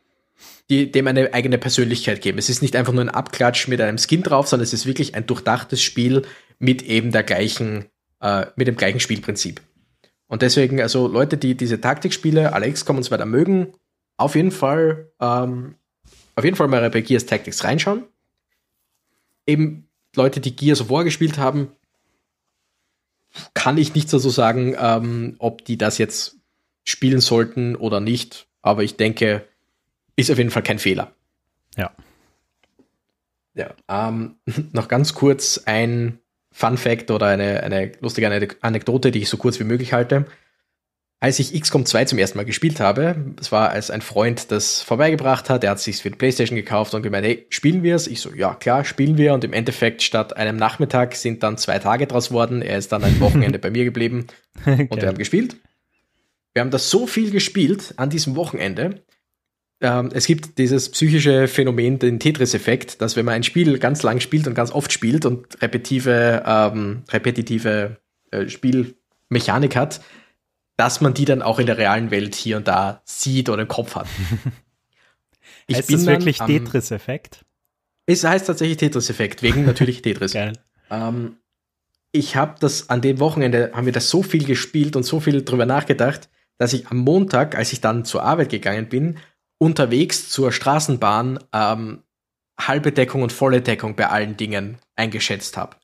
[0.71, 2.39] die, dem eine eigene Persönlichkeit geben.
[2.39, 5.15] Es ist nicht einfach nur ein Abklatsch mit einem Skin drauf, sondern es ist wirklich
[5.15, 6.23] ein durchdachtes Spiel
[6.59, 7.90] mit eben der gleichen
[8.21, 9.61] äh, mit dem gleichen Spielprinzip.
[10.27, 13.75] Und deswegen, also Leute, die diese Taktikspiele, alle XCOM und so weiter mögen,
[14.17, 15.75] auf jeden Fall, ähm,
[16.37, 18.05] auf jeden Fall mal bei Gears Tactics reinschauen.
[19.47, 21.73] Eben Leute, die Gears of War gespielt haben,
[23.55, 26.37] kann ich nicht so sagen, ähm, ob die das jetzt
[26.85, 28.47] spielen sollten oder nicht.
[28.63, 29.47] Aber ich denke,
[30.17, 31.15] ist auf jeden Fall kein Fehler.
[31.77, 31.93] Ja.
[33.55, 33.75] Ja.
[33.89, 34.37] Ähm,
[34.73, 36.19] noch ganz kurz ein
[36.61, 38.29] Fun Fact oder eine, eine lustige
[38.61, 40.27] Anekdote, die ich so kurz wie möglich halte.
[41.19, 44.83] Als ich XCOM 2 zum ersten Mal gespielt habe, es war als ein Freund das
[44.83, 48.07] vorbeigebracht hat, er hat sich für die Playstation gekauft und gemeint, hey, spielen wir es?
[48.07, 49.33] Ich so, ja, klar, spielen wir.
[49.35, 52.63] Und im Endeffekt statt einem Nachmittag sind dann zwei Tage draus worden.
[52.63, 54.27] Er ist dann ein Wochenende bei mir geblieben
[54.67, 55.57] und wir haben gespielt.
[56.53, 59.03] Wir haben das so viel gespielt an diesem Wochenende,
[59.81, 64.21] ähm, es gibt dieses psychische Phänomen, den Tetris-Effekt, dass wenn man ein Spiel ganz lang
[64.21, 67.97] spielt und ganz oft spielt und repetitive, ähm, repetitive
[68.31, 70.01] äh, Spielmechanik hat,
[70.77, 73.69] dass man die dann auch in der realen Welt hier und da sieht oder im
[73.69, 74.07] Kopf hat.
[75.67, 77.45] Ich heißt bin das wirklich Tetris-Effekt?
[78.07, 80.35] Es heißt tatsächlich Tetris-Effekt, wegen natürlich Tetris.
[80.91, 81.37] Ähm,
[82.11, 85.45] ich habe das an dem Wochenende, haben wir das so viel gespielt und so viel
[85.45, 86.29] drüber nachgedacht,
[86.59, 89.19] dass ich am Montag, als ich dann zur Arbeit gegangen bin,
[89.61, 92.03] unterwegs zur Straßenbahn ähm,
[92.59, 95.77] halbe Deckung und volle Deckung bei allen Dingen eingeschätzt habe.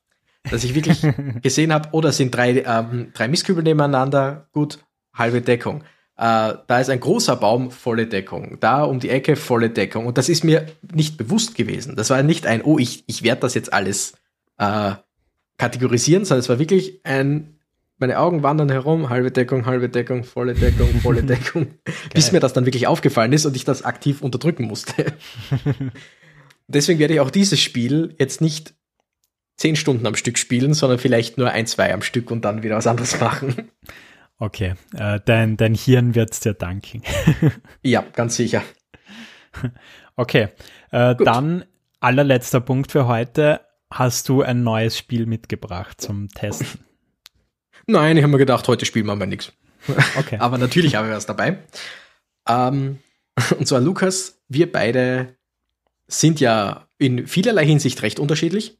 [0.51, 1.07] Dass ich wirklich
[1.43, 4.79] gesehen habe, oh, da sind drei, ähm, drei Mistkübel nebeneinander, gut,
[5.14, 5.83] halbe Deckung.
[6.16, 8.57] Äh, da ist ein großer Baum, volle Deckung.
[8.61, 10.07] Da um die Ecke, volle Deckung.
[10.07, 11.97] Und das ist mir nicht bewusst gewesen.
[11.97, 14.14] Das war nicht ein, oh, ich, ich werde das jetzt alles
[14.57, 14.93] äh,
[15.59, 17.56] kategorisieren, sondern es war wirklich ein
[17.99, 21.74] meine Augen wandern herum, halbe Deckung, halbe Deckung, volle Deckung, volle Deckung,
[22.12, 25.14] bis mir das dann wirklich aufgefallen ist und ich das aktiv unterdrücken musste.
[26.68, 28.74] Deswegen werde ich auch dieses Spiel jetzt nicht
[29.57, 32.76] zehn Stunden am Stück spielen, sondern vielleicht nur ein, zwei am Stück und dann wieder
[32.76, 33.70] was anderes machen.
[34.38, 37.03] Okay, äh, dein, dein Hirn wird's dir danken.
[37.82, 38.62] ja, ganz sicher.
[40.16, 40.48] Okay,
[40.90, 41.64] äh, dann
[42.01, 43.60] allerletzter Punkt für heute.
[43.90, 46.86] Hast du ein neues Spiel mitgebracht zum Testen?
[47.87, 49.53] Nein, ich habe mir gedacht, heute spielen wir mal nichts.
[50.19, 50.39] Okay.
[50.39, 51.59] Aber natürlich habe ich was dabei.
[52.49, 52.99] Ähm,
[53.59, 55.37] und zwar Lukas, wir beide
[56.09, 58.79] sind ja in vielerlei Hinsicht recht unterschiedlich.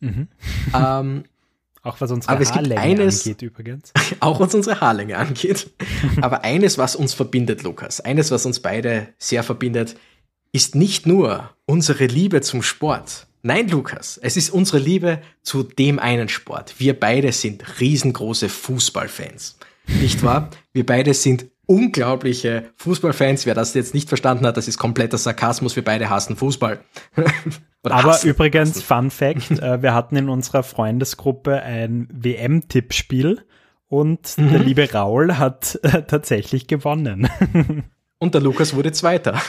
[0.00, 0.28] Mhm.
[0.74, 1.24] Ähm,
[1.82, 3.92] auch was unsere Haarlänge eines, angeht übrigens.
[4.20, 5.70] Auch was unsere Haarlänge angeht.
[6.20, 9.96] Aber eines, was uns verbindet, Lukas, eines, was uns beide sehr verbindet,
[10.52, 15.98] ist nicht nur unsere Liebe zum Sport, Nein, Lukas, es ist unsere Liebe zu dem
[15.98, 16.74] einen Sport.
[16.76, 19.58] Wir beide sind riesengroße Fußballfans.
[19.86, 20.50] Nicht wahr?
[20.74, 23.46] Wir beide sind unglaubliche Fußballfans.
[23.46, 25.76] Wer das jetzt nicht verstanden hat, das ist kompletter Sarkasmus.
[25.76, 26.80] Wir beide hassen Fußball.
[27.84, 28.82] Aber hassen, übrigens.
[28.82, 33.46] Fun Fact, äh, wir hatten in unserer Freundesgruppe ein WM-Tippspiel
[33.86, 34.50] und mhm.
[34.50, 37.30] der liebe Raul hat äh, tatsächlich gewonnen.
[38.18, 39.40] Und der Lukas wurde Zweiter.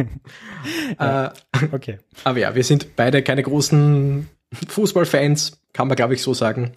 [0.98, 1.30] äh,
[1.70, 1.98] okay.
[2.24, 4.28] Aber ja, wir sind beide keine großen
[4.68, 6.72] Fußballfans, kann man glaube ich so sagen.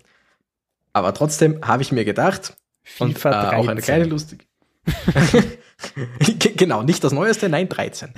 [0.94, 2.56] Aber trotzdem habe ich mir gedacht,
[3.00, 4.46] und, äh, auch eine kleine lustige.
[6.56, 8.14] genau, nicht das Neueste, nein, 13.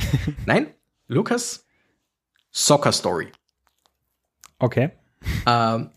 [0.46, 0.68] nein,
[1.08, 1.66] Lukas,
[2.52, 3.30] Soccer Story.
[4.60, 4.92] Okay.
[5.46, 5.92] Ähm,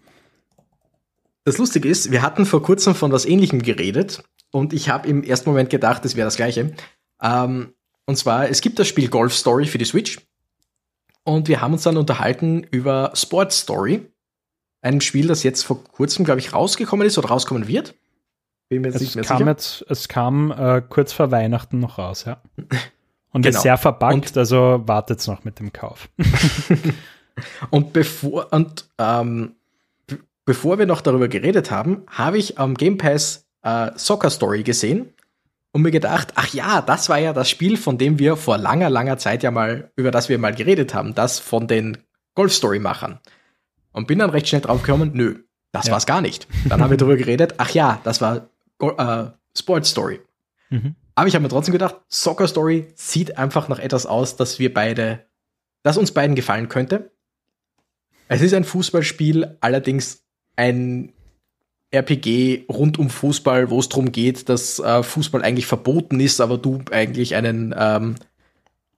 [1.45, 5.24] das Lustige ist, wir hatten vor kurzem von was Ähnlichem geredet und ich habe im
[5.24, 6.73] ersten Moment gedacht, das wäre das gleiche.
[7.23, 7.75] Ähm,
[8.07, 10.19] und zwar, es gibt das Spiel Golf Story für die Switch.
[11.23, 14.07] Und wir haben uns dann unterhalten über Sports Story.
[14.83, 17.95] Ein Spiel, das jetzt vor kurzem, glaube ich, rausgekommen ist oder rauskommen wird.
[18.69, 19.51] Bin mir es nicht mehr kam sicher.
[19.51, 22.41] Jetzt, es kam äh, kurz vor Weihnachten noch raus, ja.
[23.33, 23.57] Und genau.
[23.57, 26.09] ist sehr verpackt, und, also wartet noch mit dem Kauf.
[27.71, 29.55] und bevor, und ähm,
[30.45, 35.13] bevor wir noch darüber geredet haben, habe ich am Game Pass äh, Soccer Story gesehen
[35.73, 38.91] und mir gedacht, ach ja, das war ja das Spiel, von dem wir vor langer,
[38.91, 41.99] langer Zeit ja mal, über das wir mal geredet haben, das von den
[42.35, 43.21] Golf Story Machern.
[43.93, 45.43] Und bin dann recht schnell drauf gekommen, nö,
[45.73, 45.93] das ja.
[45.93, 46.49] war's gar nicht.
[46.69, 50.21] Dann haben wir darüber geredet, ach ja, das war äh, Sports Story.
[50.71, 50.95] Mhm.
[51.15, 54.73] Aber ich habe mir trotzdem gedacht, Soccer Story sieht einfach nach etwas aus, dass wir
[54.73, 55.27] beide,
[55.83, 57.13] das uns beiden gefallen könnte.
[58.29, 60.25] Es ist ein Fußballspiel, allerdings
[60.57, 61.13] ein
[61.91, 66.57] RPG rund um Fußball, wo es darum geht, dass äh, Fußball eigentlich verboten ist, aber
[66.57, 68.15] du eigentlich einen, ähm,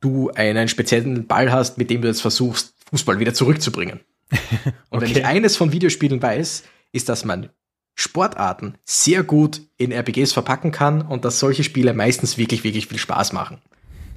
[0.00, 4.00] du einen speziellen Ball hast, mit dem du jetzt versuchst, Fußball wieder zurückzubringen.
[4.90, 5.00] Und okay.
[5.00, 7.48] wenn ich eines von Videospielen weiß, ist, dass man
[7.94, 12.98] Sportarten sehr gut in RPGs verpacken kann und dass solche Spiele meistens wirklich, wirklich viel
[12.98, 13.58] Spaß machen.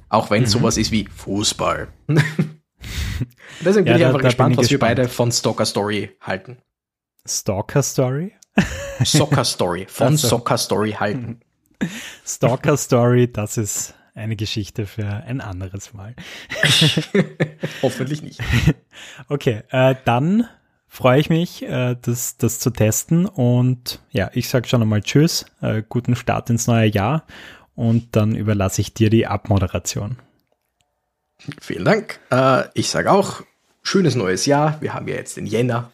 [0.08, 0.46] Auch wenn mhm.
[0.46, 1.88] sowas ist wie Fußball.
[3.64, 4.70] Deswegen bin ja, ich einfach da, gespannt, was gespannt.
[4.70, 6.58] wir beide von Stalker Story halten.
[7.26, 8.32] Stalker Story?
[9.04, 10.28] Soccer Story, von also.
[10.28, 11.40] Soccer Story halten.
[12.26, 16.14] Stalker Story, das ist eine Geschichte für ein anderes Mal.
[17.82, 18.40] Hoffentlich nicht.
[19.28, 20.48] Okay, äh, dann
[20.88, 25.44] freue ich mich, äh, das, das zu testen und ja, ich sage schon einmal Tschüss,
[25.60, 27.26] äh, guten Start ins neue Jahr
[27.74, 30.16] und dann überlasse ich dir die Abmoderation.
[31.60, 32.20] Vielen Dank.
[32.30, 33.42] Äh, ich sage auch
[33.82, 34.80] schönes neues Jahr.
[34.80, 35.92] Wir haben ja jetzt den Jänner.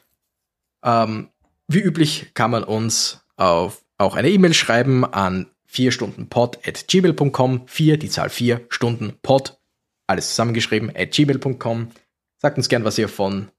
[0.84, 1.28] Ähm,
[1.68, 6.86] wie üblich kann man uns auf auch eine E-Mail schreiben an 4 Stunden pod at
[6.88, 7.66] gmail.com.
[7.66, 9.58] 4, die Zahl 4 Stunden pod,
[10.06, 11.90] alles zusammengeschrieben, at gmail.com.
[12.38, 13.50] Sagt uns gern, was ihr von,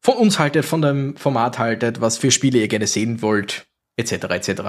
[0.00, 3.66] von uns haltet, von dem Format haltet, was für Spiele ihr gerne sehen wollt,
[3.96, 4.12] etc.
[4.12, 4.62] etc.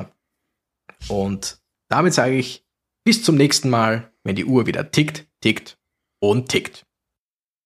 [1.10, 1.60] Und
[1.90, 2.66] damit sage ich
[3.04, 5.78] bis zum nächsten Mal, wenn die Uhr wieder tickt, tickt
[6.20, 6.86] und tickt.